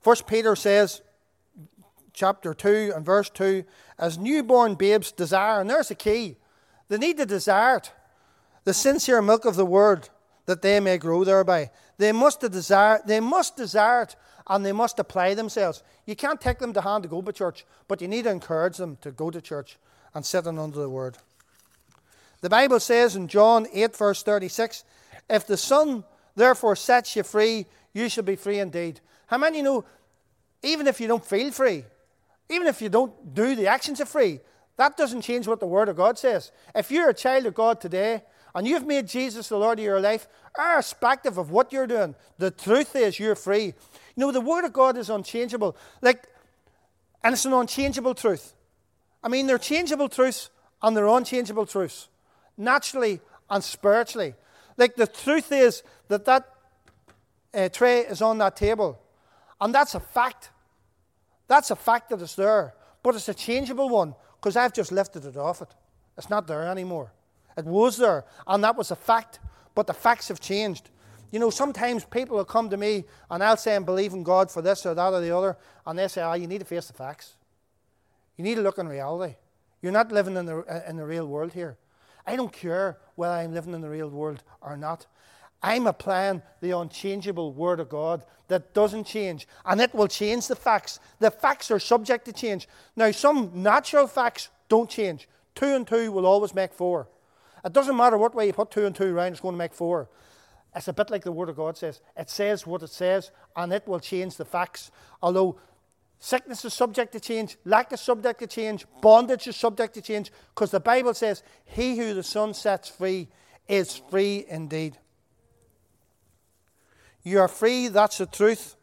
[0.00, 1.02] First Peter says,
[2.12, 3.64] chapter 2 and verse 2
[3.98, 6.36] as newborn babes desire, and there's the key.
[6.88, 7.90] They need to desire it,
[8.62, 10.08] the sincere milk of the word,
[10.46, 11.72] that they may grow thereby.
[11.98, 14.14] They must desire, they must desire it,
[14.46, 15.82] and they must apply themselves.
[16.06, 18.76] You can't take them to hand to go to church, but you need to encourage
[18.76, 19.78] them to go to church
[20.14, 21.18] and sit under the word.
[22.40, 24.84] The Bible says in John 8, verse 36,
[25.28, 26.04] if the Son
[26.34, 29.00] therefore sets you free, you shall be free indeed.
[29.26, 29.84] How many know,
[30.62, 31.84] even if you don't feel free,
[32.50, 34.40] even if you don't do the actions of free,
[34.76, 36.50] that doesn't change what the Word of God says.
[36.74, 38.22] If you're a child of God today
[38.54, 40.26] and you've made Jesus the Lord of your life,
[40.58, 43.66] irrespective of what you're doing, the truth is you're free.
[43.66, 43.74] You
[44.16, 45.76] know, the Word of God is unchangeable.
[46.02, 46.26] Like,
[47.22, 48.54] and it's an unchangeable truth.
[49.22, 50.50] I mean, they're changeable truths
[50.82, 52.08] and they're unchangeable truths,
[52.58, 54.34] naturally and spiritually.
[54.76, 56.48] Like, the truth is that that
[57.52, 59.00] uh, tray is on that table,
[59.60, 60.50] and that's a fact.
[61.46, 65.24] That's a fact that it's there, but it's a changeable one because I've just lifted
[65.24, 65.68] it off it.
[66.16, 67.12] It's not there anymore.
[67.56, 69.38] It was there, and that was a fact,
[69.74, 70.90] but the facts have changed.
[71.30, 74.52] You know, sometimes people will come to me and I'll say I believe in God
[74.52, 76.86] for this or that or the other, and they say, oh, you need to face
[76.86, 77.34] the facts.
[78.36, 79.34] You need to look in reality.
[79.82, 81.76] You're not living in the, uh, in the real world here.
[82.26, 85.06] I don't care whether I'm living in the real world or not.
[85.62, 90.56] I'm applying the unchangeable Word of God that doesn't change, and it will change the
[90.56, 91.00] facts.
[91.20, 92.68] The facts are subject to change.
[92.96, 95.26] Now, some natural facts don't change.
[95.54, 97.08] Two and two will always make four.
[97.64, 99.72] It doesn't matter what way you put two and two around, it's going to make
[99.72, 100.10] four.
[100.76, 102.00] It's a bit like the Word of God says.
[102.16, 104.90] It says what it says, and it will change the facts.
[105.22, 105.58] Although
[106.18, 110.32] sickness is subject to change, lack is subject to change, bondage is subject to change,
[110.54, 113.28] because the Bible says, He who the Son sets free
[113.68, 114.98] is free indeed.
[117.22, 118.76] You are free, that's the truth,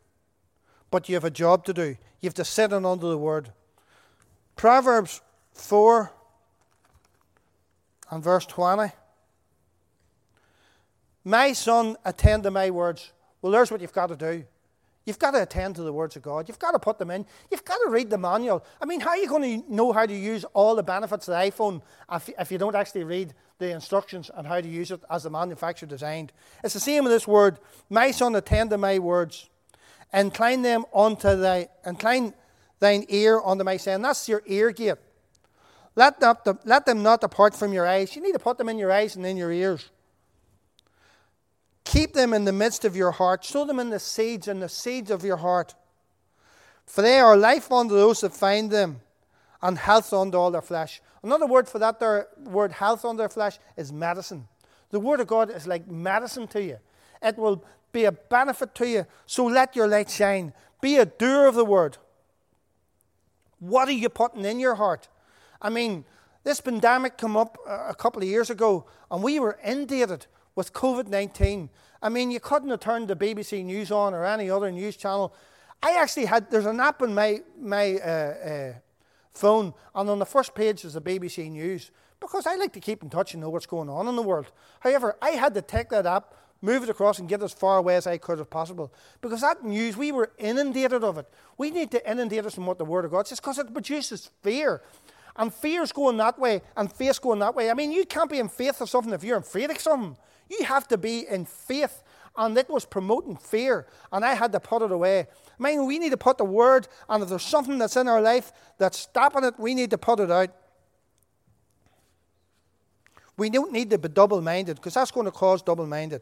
[0.90, 1.98] but you have a job to do.
[2.20, 3.52] You have to sit in under the word.
[4.56, 5.22] Proverbs
[5.54, 6.12] 4
[8.10, 8.92] and verse 20.
[11.24, 13.12] My son, attend to my words.
[13.42, 14.46] Well, there's what you've got to do.
[15.06, 16.48] You've got to attend to the words of God.
[16.48, 17.26] You've got to put them in.
[17.50, 18.64] You've got to read the manual.
[18.80, 21.34] I mean, how are you going to know how to use all the benefits of
[21.34, 21.82] the iPhone
[22.12, 25.32] if, if you don't actually read the instructions on how to use it as the
[25.32, 26.32] manufacturer designed?
[26.64, 27.58] It's the same with this word.
[27.90, 29.50] My son, attend to my words.
[30.14, 32.36] Incline them unto thy, incline
[32.80, 34.04] thine ear unto my saying.
[34.04, 34.98] That's your ear gate.
[35.96, 38.16] Let, not, the, let them not depart from your eyes.
[38.16, 39.90] You need to put them in your eyes and in your ears.
[41.84, 43.44] Keep them in the midst of your heart.
[43.44, 45.76] Sow them in the seeds and the seeds of your heart.
[46.86, 49.02] For they are life unto those that find them,
[49.62, 51.02] and health unto all their flesh.
[51.24, 54.48] Another word for that there, word health unto their flesh is medicine.
[54.90, 56.80] The word of God is like medicine to you.
[57.22, 59.06] It will be a benefit to you.
[59.26, 60.54] So let your light shine.
[60.82, 61.98] Be a doer of the word.
[63.60, 65.08] What are you putting in your heart?
[65.62, 66.06] I mean,
[66.44, 70.26] this pandemic came up a couple of years ago, and we were inundated
[70.56, 71.70] with COVID 19.
[72.02, 75.34] I mean, you couldn't have turned the BBC News on or any other news channel.
[75.84, 78.74] I actually had, there's an app on my, my uh, uh,
[79.34, 83.02] phone, and on the first page is the BBC News because I like to keep
[83.04, 84.52] in touch and know what's going on in the world.
[84.80, 87.96] However, I had to take that app, move it across, and get as far away
[87.96, 91.28] as I could as possible because that news, we were inundated of it.
[91.58, 94.30] We need to inundate us in what the Word of God says because it produces
[94.44, 94.82] fear.
[95.36, 97.72] And fear's going that way, and faith's going that way.
[97.72, 100.18] I mean, you can't be in faith of something if you're in afraid of something.
[100.52, 102.04] You have to be in faith
[102.38, 105.28] and it was promoting fear, and I had to put it away.
[105.60, 108.22] I mean, we need to put the word, and if there's something that's in our
[108.22, 110.50] life that's stopping it, we need to put it out.
[113.38, 116.22] We don't need to be double minded because that's going to cause double minded.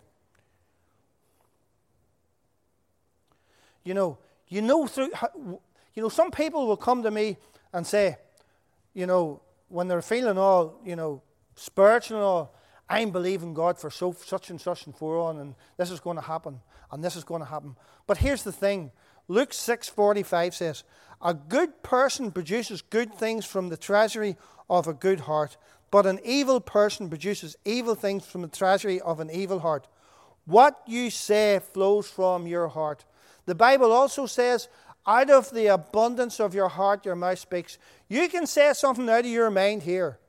[3.83, 4.17] You know,
[4.47, 5.11] you know through
[5.93, 7.37] you know some people will come to me
[7.73, 8.17] and say,
[8.93, 11.21] you know, when they're feeling all, you know,
[11.55, 12.55] spiritual and all,
[12.89, 16.15] I'm believing God for so, such and such and for on, and this is going
[16.15, 16.59] to happen,
[16.91, 17.75] and this is going to happen.
[18.07, 18.91] But here's the thing
[19.27, 20.83] Luke 6:45 says,
[21.21, 24.37] A good person produces good things from the treasury
[24.69, 25.55] of a good heart,
[25.91, 29.87] but an evil person produces evil things from the treasury of an evil heart.
[30.45, 33.05] What you say flows from your heart.
[33.45, 34.67] The Bible also says,
[35.05, 37.77] out of the abundance of your heart, your mouth speaks.
[38.07, 40.19] You can say something out of your mind here.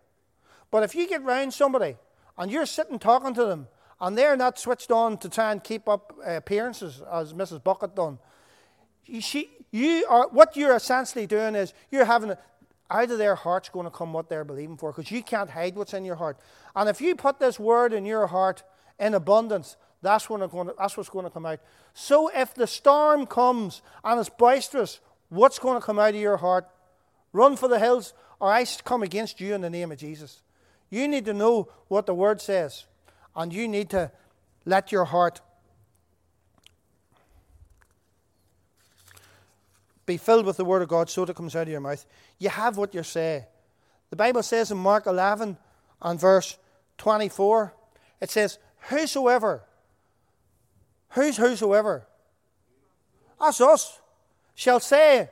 [0.71, 1.97] But if you get round somebody
[2.41, 3.69] and you're sitting talking to them
[4.01, 7.63] and they're not switched on to try and keep up uh, appearances, as Mrs.
[7.63, 8.19] Bucket done,
[9.21, 12.39] she, you are, what you're essentially doing is you're having a,
[12.91, 15.77] out of their heart's going to come what they're believing for because you can't hide
[15.77, 16.39] what's in your heart.
[16.75, 18.63] And if you put this word in your heart
[18.99, 21.61] in abundance, that's, when going to, that's what's going to come out.
[21.93, 26.39] So if the storm comes and it's boisterous, what's going to come out of your
[26.39, 26.67] heart?
[27.35, 30.43] Run for the hills, or I come against you in the name of Jesus.
[30.91, 32.85] You need to know what the word says,
[33.35, 34.11] and you need to
[34.65, 35.41] let your heart
[40.05, 42.05] be filled with the word of God so that it comes out of your mouth.
[42.39, 43.47] You have what you say.
[44.11, 45.57] The Bible says in Mark 11
[46.03, 46.59] and verse
[46.99, 47.73] 24,
[48.21, 49.63] it says, Whosoever
[51.11, 52.07] Who's whosoever?
[53.41, 54.01] That's us.
[54.55, 55.29] Shall say,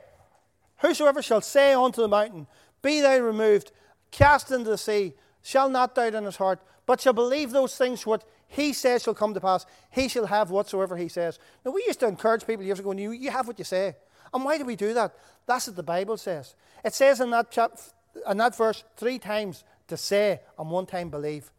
[0.77, 2.47] Whosoever shall say unto the mountain,
[2.81, 3.71] Be thou removed,
[4.11, 8.05] cast into the sea, shall not doubt in his heart, but shall believe those things
[8.05, 11.37] what he says shall come to pass, he shall have whatsoever he says.
[11.63, 13.95] Now, we used to encourage people years ago, you, you have what you say.
[14.33, 15.15] And why do we do that?
[15.45, 16.55] That's what the Bible says.
[16.83, 17.77] It says in that, chap,
[18.29, 21.51] in that verse three times to say and one time believe.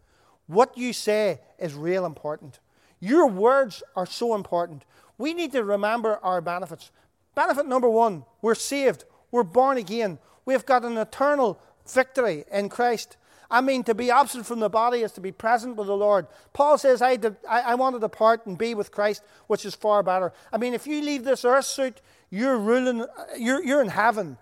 [0.47, 2.59] What you say is real important.
[2.99, 4.85] Your words are so important.
[5.17, 6.91] We need to remember our benefits.
[7.35, 13.17] Benefit number one we're saved, we're born again, we've got an eternal victory in Christ.
[13.51, 16.27] I mean, to be absent from the body is to be present with the Lord.
[16.53, 19.75] Paul says, I, did, I, I want to depart and be with Christ, which is
[19.75, 20.33] far better.
[20.53, 23.05] I mean, if you leave this earth suit, you're ruling,
[23.37, 24.39] you're, you're in heaven.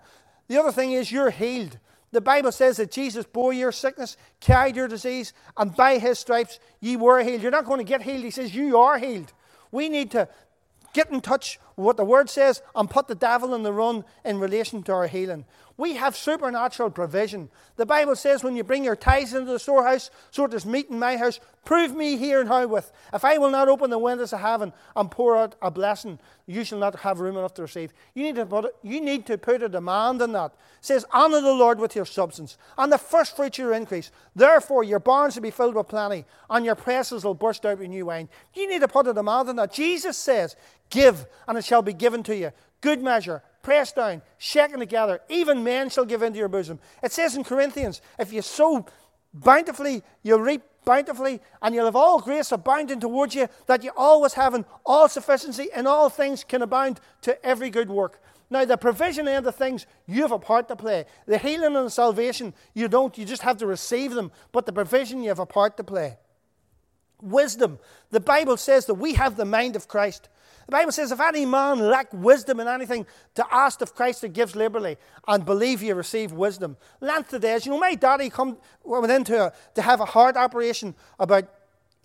[0.47, 1.79] The other thing is, you're healed.
[2.11, 6.59] The Bible says that Jesus bore your sickness, carried your disease, and by his stripes
[6.79, 7.41] ye were healed.
[7.41, 8.23] You're not going to get healed.
[8.23, 9.31] He says you are healed.
[9.71, 10.27] We need to
[10.93, 14.05] get in touch with what the word says and put the devil in the run
[14.25, 15.45] in relation to our healing.
[15.79, 17.49] We have supernatural provision.
[17.77, 20.99] The Bible says, when you bring your tithes into the storehouse, so there's meat in
[20.99, 22.91] my house, prove me here and how with.
[23.13, 26.65] If I will not open the windows of heaven and pour out a blessing, you
[26.65, 27.93] shall not have room enough to receive.
[28.13, 30.51] You need to put, you need to put a demand on that.
[30.51, 34.11] It says, Honour the Lord with your substance, and the first fruits of your increase.
[34.35, 37.87] Therefore, your barns will be filled with plenty, and your presses will burst out with
[37.87, 38.27] new wine.
[38.53, 39.71] You need to put a demand on that.
[39.71, 40.57] Jesus says,
[40.89, 42.51] Give, and it shall be given to you.
[42.81, 45.21] Good measure, pressed down, shaken together.
[45.29, 46.79] Even men shall give into your bosom.
[47.03, 48.85] It says in Corinthians, if you sow
[49.33, 54.33] bountifully, you'll reap bountifully, and you'll have all grace abounding towards you, that you always
[54.33, 58.21] having all sufficiency in all things can abound to every good work.
[58.49, 61.05] Now, the provision end of things, you have a part to play.
[61.27, 64.31] The healing and the salvation, you don't, you just have to receive them.
[64.51, 66.17] But the provision, you have a part to play.
[67.21, 67.77] Wisdom.
[68.09, 70.29] The Bible says that we have the mind of Christ.
[70.69, 74.33] The Bible says, if any man lack wisdom in anything, to ask of Christ that
[74.33, 74.97] gives liberally,
[75.27, 76.77] and believe you receive wisdom.
[77.01, 77.65] Length of days.
[77.65, 81.45] You know, my daddy come, went in to, to have a heart operation about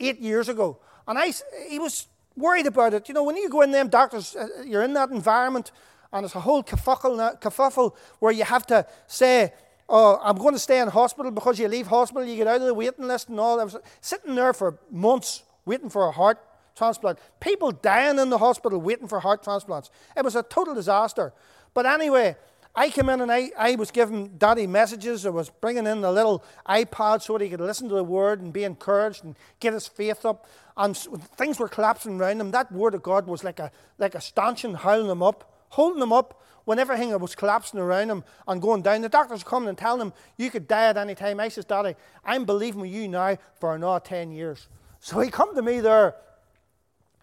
[0.01, 0.79] eight years ago.
[1.07, 1.35] And I,
[1.69, 2.09] he was
[2.39, 3.07] worried about it.
[3.07, 5.71] You know, when you go in them doctors, uh, you're in that environment,
[6.11, 9.53] and it's a whole kerfuffle, kerfuffle where you have to say,
[9.91, 12.67] oh, I'm going to stay in hospital because you leave hospital, you get out of
[12.67, 13.61] the waiting list and all.
[13.61, 16.39] I was sitting there for months waiting for a heart
[16.75, 17.19] transplant.
[17.41, 19.91] People dying in the hospital waiting for heart transplants.
[20.17, 21.33] It was a total disaster.
[21.73, 22.37] But anyway,
[22.77, 25.25] I came in and I, I was giving Daddy messages.
[25.25, 28.41] I was bringing in a little iPad so that he could listen to the word
[28.41, 30.49] and be encouraged and get his faith up.
[30.77, 32.51] And things were collapsing around him.
[32.51, 36.13] That word of God was like a, like a stanchion howling him up, holding him
[36.13, 39.03] up when everything was collapsing around him and going down.
[39.03, 41.39] The doctors coming and telling him, You could die at any time.
[41.39, 41.95] I says, Daddy,
[42.25, 44.69] I'm believing with you now for another 10 years.
[44.99, 46.17] So he come to me there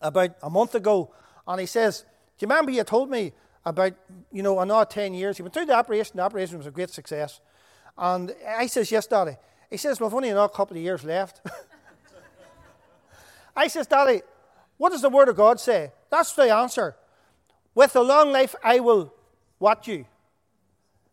[0.01, 1.11] about a month ago,
[1.47, 2.05] and he says,
[2.37, 3.33] Do you remember you told me
[3.65, 3.93] about,
[4.31, 5.37] you know, another 10 years?
[5.37, 7.41] He went through the operation, the operation was a great success.
[7.97, 9.37] And I says, Yes, Daddy.
[9.69, 11.41] He says, Well, I've only another couple of years left.
[13.55, 14.21] I says, Daddy,
[14.77, 15.91] What does the Word of God say?
[16.09, 16.95] That's the answer.
[17.73, 19.13] With a long life, I will
[19.57, 20.05] what you?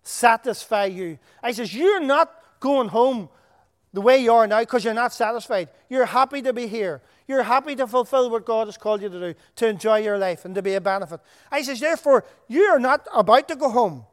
[0.02, 1.18] Satisfy you.
[1.42, 3.28] I says, You're not going home
[3.92, 5.68] the way you are now because you're not satisfied.
[5.88, 7.00] You're happy to be here.
[7.26, 10.44] You're happy to fulfill what God has called you to do, to enjoy your life
[10.44, 11.20] and to be a benefit.
[11.50, 14.04] I says, Therefore, you're not about to go home.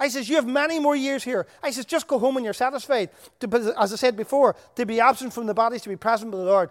[0.00, 1.46] I says, You have many more years here.
[1.62, 3.10] I says, Just go home when you're satisfied.
[3.40, 6.40] To, as I said before, to be absent from the bodies, to be present with
[6.40, 6.70] the Lord.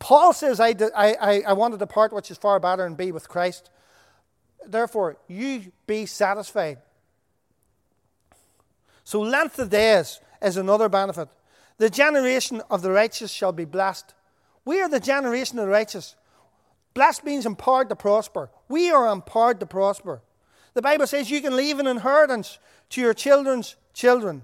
[0.00, 3.28] Paul says, I, I, I want to depart, which is far better, and be with
[3.28, 3.70] Christ.
[4.66, 6.78] Therefore, you be satisfied.
[9.04, 11.28] So, length of days is another benefit.
[11.80, 14.12] The generation of the righteous shall be blessed.
[14.66, 16.14] We are the generation of the righteous.
[16.92, 18.50] Blessed means empowered to prosper.
[18.68, 20.20] We are empowered to prosper.
[20.74, 22.58] The Bible says you can leave an inheritance
[22.90, 24.42] to your children's children.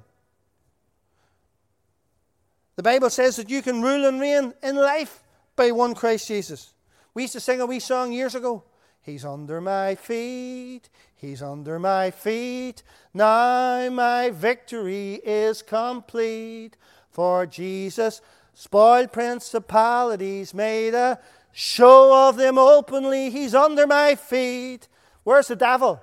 [2.76, 5.22] The Bible says that you can rule and reign in life
[5.57, 6.72] by one Christ Jesus.
[7.12, 8.64] We used to sing a wee song years ago.
[9.03, 12.82] He's under my feet, he's under my feet.
[13.12, 16.78] Now my victory is complete.
[17.16, 18.20] For Jesus
[18.52, 21.18] spoiled principalities, made a
[21.50, 23.30] show of them openly.
[23.30, 24.86] He's under my feet.
[25.24, 26.02] Where's the devil?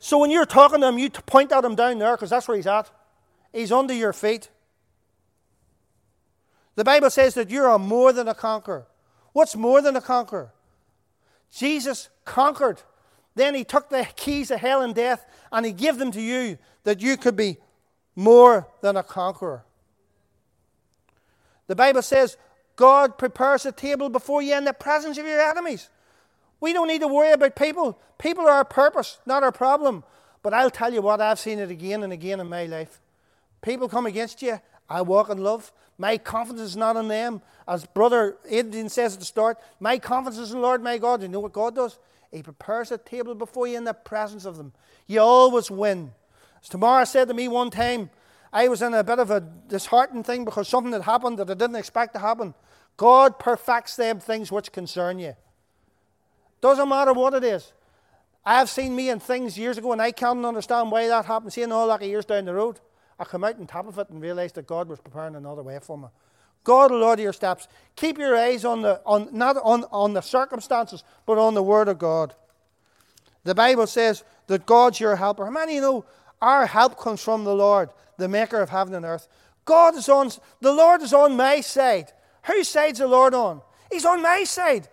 [0.00, 2.56] So when you're talking to him, you point at him down there because that's where
[2.56, 2.90] he's at.
[3.52, 4.50] He's under your feet.
[6.74, 8.88] The Bible says that you are more than a conqueror.
[9.32, 10.52] What's more than a conqueror?
[11.54, 12.82] Jesus conquered.
[13.36, 16.58] Then he took the keys of hell and death and he gave them to you
[16.82, 17.58] that you could be
[18.16, 19.64] more than a conqueror.
[21.72, 22.36] The Bible says
[22.76, 25.88] God prepares a table before you in the presence of your enemies.
[26.60, 27.98] We don't need to worry about people.
[28.18, 30.04] People are our purpose, not our problem.
[30.42, 33.00] But I'll tell you what, I've seen it again and again in my life.
[33.62, 34.60] People come against you.
[34.86, 35.72] I walk in love.
[35.96, 37.40] My confidence is not in them.
[37.66, 41.22] As Brother Adrian says at the start, my confidence is in the Lord my God.
[41.22, 41.98] You know what God does?
[42.30, 44.74] He prepares a table before you in the presence of them.
[45.06, 46.12] You always win.
[46.60, 48.10] As Tamara said to me one time,
[48.52, 51.54] I was in a bit of a disheartened thing because something had happened that I
[51.54, 52.54] didn't expect to happen.
[52.96, 55.34] God perfects them things which concern you.
[56.60, 57.72] Doesn't matter what it is.
[58.44, 61.52] I have seen me in things years ago, and I can't understand why that happened.
[61.52, 62.80] Seeing all that years down the road,
[63.18, 65.78] I come out on top of it and realised that God was preparing another way
[65.80, 66.08] for me.
[66.64, 67.68] God will order your steps.
[67.96, 71.88] Keep your eyes on the on not on, on the circumstances, but on the Word
[71.88, 72.34] of God.
[73.44, 75.44] The Bible says that God's your helper.
[75.44, 76.04] How many you know
[76.42, 77.88] our help comes from the Lord,
[78.18, 79.28] the maker of heaven and earth?
[79.64, 80.30] God is on
[80.60, 82.12] the Lord is on my side.
[82.44, 83.62] Whose side's the Lord on?
[83.90, 84.88] He's on my side.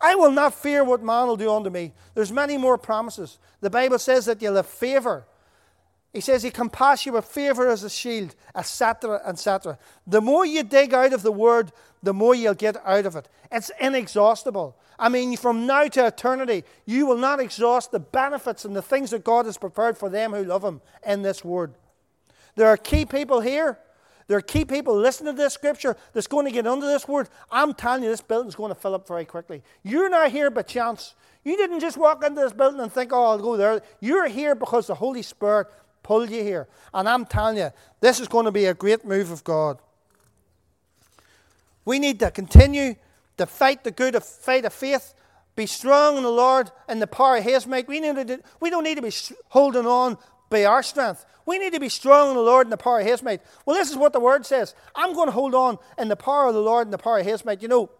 [0.00, 1.92] I will not fear what man will do unto me.
[2.14, 3.38] There's many more promises.
[3.60, 5.26] The Bible says that you'll have favor.
[6.12, 9.78] He says he can pass you with favor as a shield, etc., etc.
[10.06, 11.70] The more you dig out of the word,
[12.02, 13.28] the more you'll get out of it.
[13.52, 14.76] It's inexhaustible.
[14.98, 19.10] I mean, from now to eternity, you will not exhaust the benefits and the things
[19.10, 21.74] that God has prepared for them who love Him in this word.
[22.56, 23.78] There are key people here
[24.30, 27.28] there are key people listening to this scripture that's going to get under this word.
[27.50, 29.60] I'm telling you, this building's going to fill up very quickly.
[29.82, 31.16] You're not here by chance.
[31.42, 33.82] You didn't just walk into this building and think, oh, I'll go there.
[33.98, 35.66] You're here because the Holy Spirit
[36.04, 36.68] pulled you here.
[36.94, 37.70] And I'm telling you,
[38.00, 39.80] this is going to be a great move of God.
[41.90, 42.94] We need to continue
[43.36, 45.12] to fight the good fight of faith.
[45.56, 47.88] Be strong in the Lord and the power of His might.
[47.88, 49.12] We, need to, we don't need to be
[49.48, 50.16] holding on
[50.50, 51.26] by our strength.
[51.46, 53.40] We need to be strong in the Lord and the power of His might.
[53.66, 54.76] Well, this is what the Word says.
[54.94, 57.26] I'm going to hold on in the power of the Lord and the power of
[57.26, 57.60] His might.
[57.60, 57.90] You know,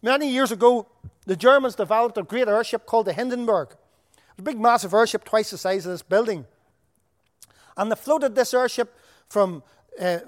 [0.00, 0.88] many years ago,
[1.26, 3.76] the Germans developed a great airship called the Hindenburg.
[4.38, 6.46] a big, massive airship, twice the size of this building.
[7.76, 8.96] And they floated this airship
[9.28, 9.62] from
[10.00, 10.18] uh,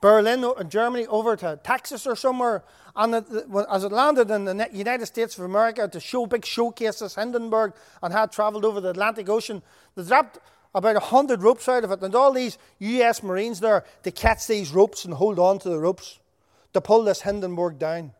[0.00, 2.64] Berlin in Germany over to Texas or somewhere.
[2.96, 3.24] And it,
[3.70, 8.12] as it landed in the United States of America to show big showcases, Hindenburg and
[8.12, 9.62] had travelled over the Atlantic Ocean,
[9.94, 10.38] they dropped
[10.74, 14.46] about a hundred ropes out of it, and all these US Marines there to catch
[14.46, 16.18] these ropes and hold on to the ropes
[16.72, 18.12] to pull this Hindenburg down.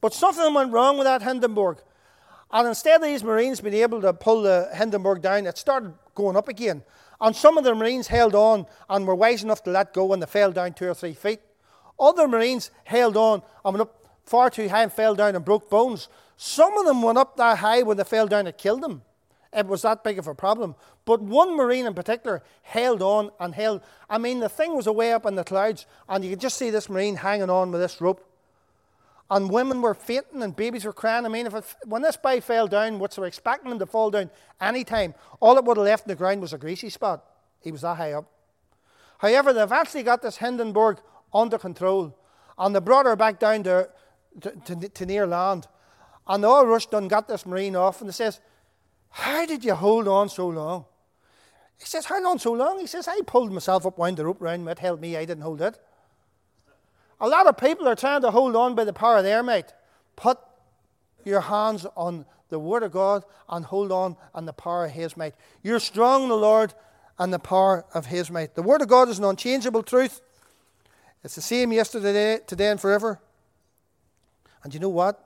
[0.00, 1.78] But something went wrong with that Hindenburg.
[2.50, 6.36] And instead of these Marines being able to pull the Hindenburg down, it started going
[6.36, 6.82] up again.
[7.20, 10.20] And some of the Marines held on and were wise enough to let go when
[10.20, 11.40] they fell down two or three feet.
[11.98, 15.70] Other Marines held on and went up far too high and fell down and broke
[15.70, 16.08] bones.
[16.36, 19.02] Some of them went up that high when they fell down and killed them
[19.56, 20.74] it was that big of a problem.
[21.04, 23.80] But one Marine in particular held on and held.
[24.08, 26.70] I mean, the thing was away up in the clouds, and you could just see
[26.70, 28.22] this Marine hanging on with this rope.
[29.28, 31.26] And women were fainting and babies were crying.
[31.26, 34.10] I mean, if it, when this boy fell down, which they expecting him to fall
[34.10, 37.24] down any time, all it would have left in the ground was a greasy spot.
[37.60, 38.30] He was that high up.
[39.18, 40.98] However, they eventually got this Hindenburg
[41.32, 42.16] under control,
[42.56, 43.88] and they brought her back down to,
[44.40, 45.66] to, to, to near land.
[46.28, 48.40] And they all rushed and got this Marine off, and he says,
[49.10, 50.84] How did you hold on so long?
[51.78, 52.78] He says, How long so long?
[52.78, 55.42] He says, I pulled myself up, wound the rope round it held me, I didn't
[55.42, 55.78] hold it.
[57.20, 59.72] A lot of people are trying to hold on by the power of their might.
[60.16, 60.38] Put
[61.24, 65.16] your hands on the Word of God and hold on on the power of His
[65.16, 65.34] might.
[65.62, 66.74] You're strong in the Lord
[67.18, 68.54] and the power of His might.
[68.54, 70.20] The Word of God is an unchangeable truth.
[71.24, 73.20] It's the same yesterday, today, and forever.
[74.62, 75.22] And you know what?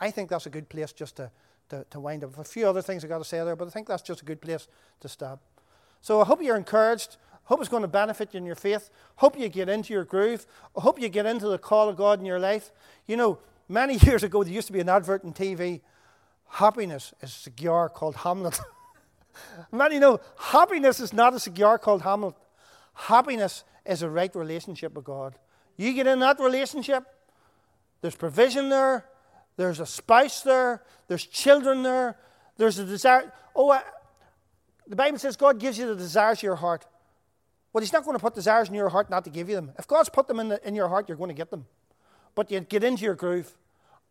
[0.00, 1.30] I think that's a good place just to,
[1.70, 2.38] to, to wind up.
[2.38, 4.24] A few other things I've got to say there, but I think that's just a
[4.24, 4.68] good place
[5.00, 5.40] to stop.
[6.00, 7.16] So I hope you're encouraged.
[7.50, 8.90] Hope it's going to benefit you in your faith.
[9.16, 10.46] Hope you get into your groove.
[10.76, 12.70] Hope you get into the call of God in your life.
[13.08, 15.80] You know, many years ago, there used to be an advert on TV.
[16.48, 18.60] Happiness is a cigar called Hamlet.
[19.72, 22.36] many know happiness is not a cigar called Hamlet.
[22.94, 25.34] Happiness is a right relationship with God.
[25.76, 27.02] You get in that relationship,
[28.00, 29.06] there's provision there,
[29.56, 32.16] there's a spouse there, there's children there,
[32.58, 33.32] there's a desire.
[33.56, 33.80] Oh, uh,
[34.86, 36.86] the Bible says God gives you the desires of your heart.
[37.72, 39.72] Well, He's not going to put desires in your heart not to give you them.
[39.78, 41.66] If God's put them in, the, in your heart, you're going to get them.
[42.34, 43.56] But you get into your groove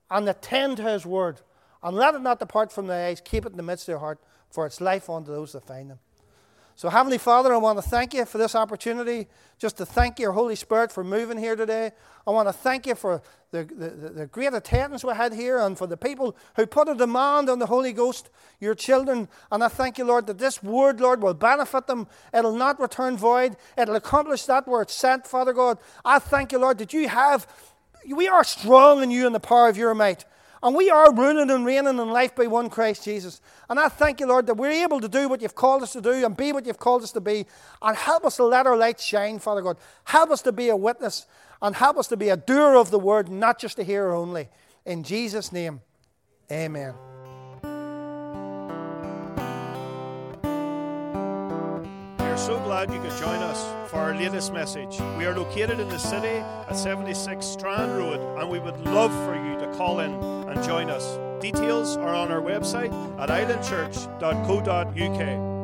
[0.10, 1.42] and attend to His word
[1.84, 3.22] and let it not depart from thy eyes.
[3.22, 5.92] Keep it in the midst of your heart, for it's life unto those that find
[5.92, 6.00] them.
[6.80, 9.28] So, Heavenly Father, I want to thank you for this opportunity,
[9.58, 11.92] just to thank your Holy Spirit for moving here today.
[12.26, 13.22] I want to thank you for
[13.52, 16.96] the, the, the, great attendance we had here and for the people who put a
[16.96, 18.30] demand on the Holy Ghost,
[18.62, 19.28] your children.
[19.52, 22.08] And I thank you, Lord, that this word, Lord, will benefit them.
[22.34, 25.80] It'll not return void, it'll accomplish that where it's sent, Father God.
[26.06, 27.46] I thank you, Lord, that you have,
[28.08, 30.24] we are strong in you and the power of your might.
[30.62, 33.40] And we are ruling and reigning in life by one Christ Jesus.
[33.70, 36.02] And I thank you, Lord, that we're able to do what you've called us to
[36.02, 37.46] do and be what you've called us to be.
[37.82, 39.78] And help us to let our light shine, Father God.
[40.04, 41.26] Help us to be a witness
[41.62, 44.50] and help us to be a doer of the word, not just a hearer only.
[44.86, 45.82] In Jesus' name,
[46.52, 47.19] amen.
[52.40, 54.98] So glad you could join us for our latest message.
[55.18, 56.38] We are located in the city
[56.70, 60.14] at 76 Strand Road, and we would love for you to call in
[60.50, 61.18] and join us.
[61.42, 65.59] Details are on our website at islandchurch.co.uk.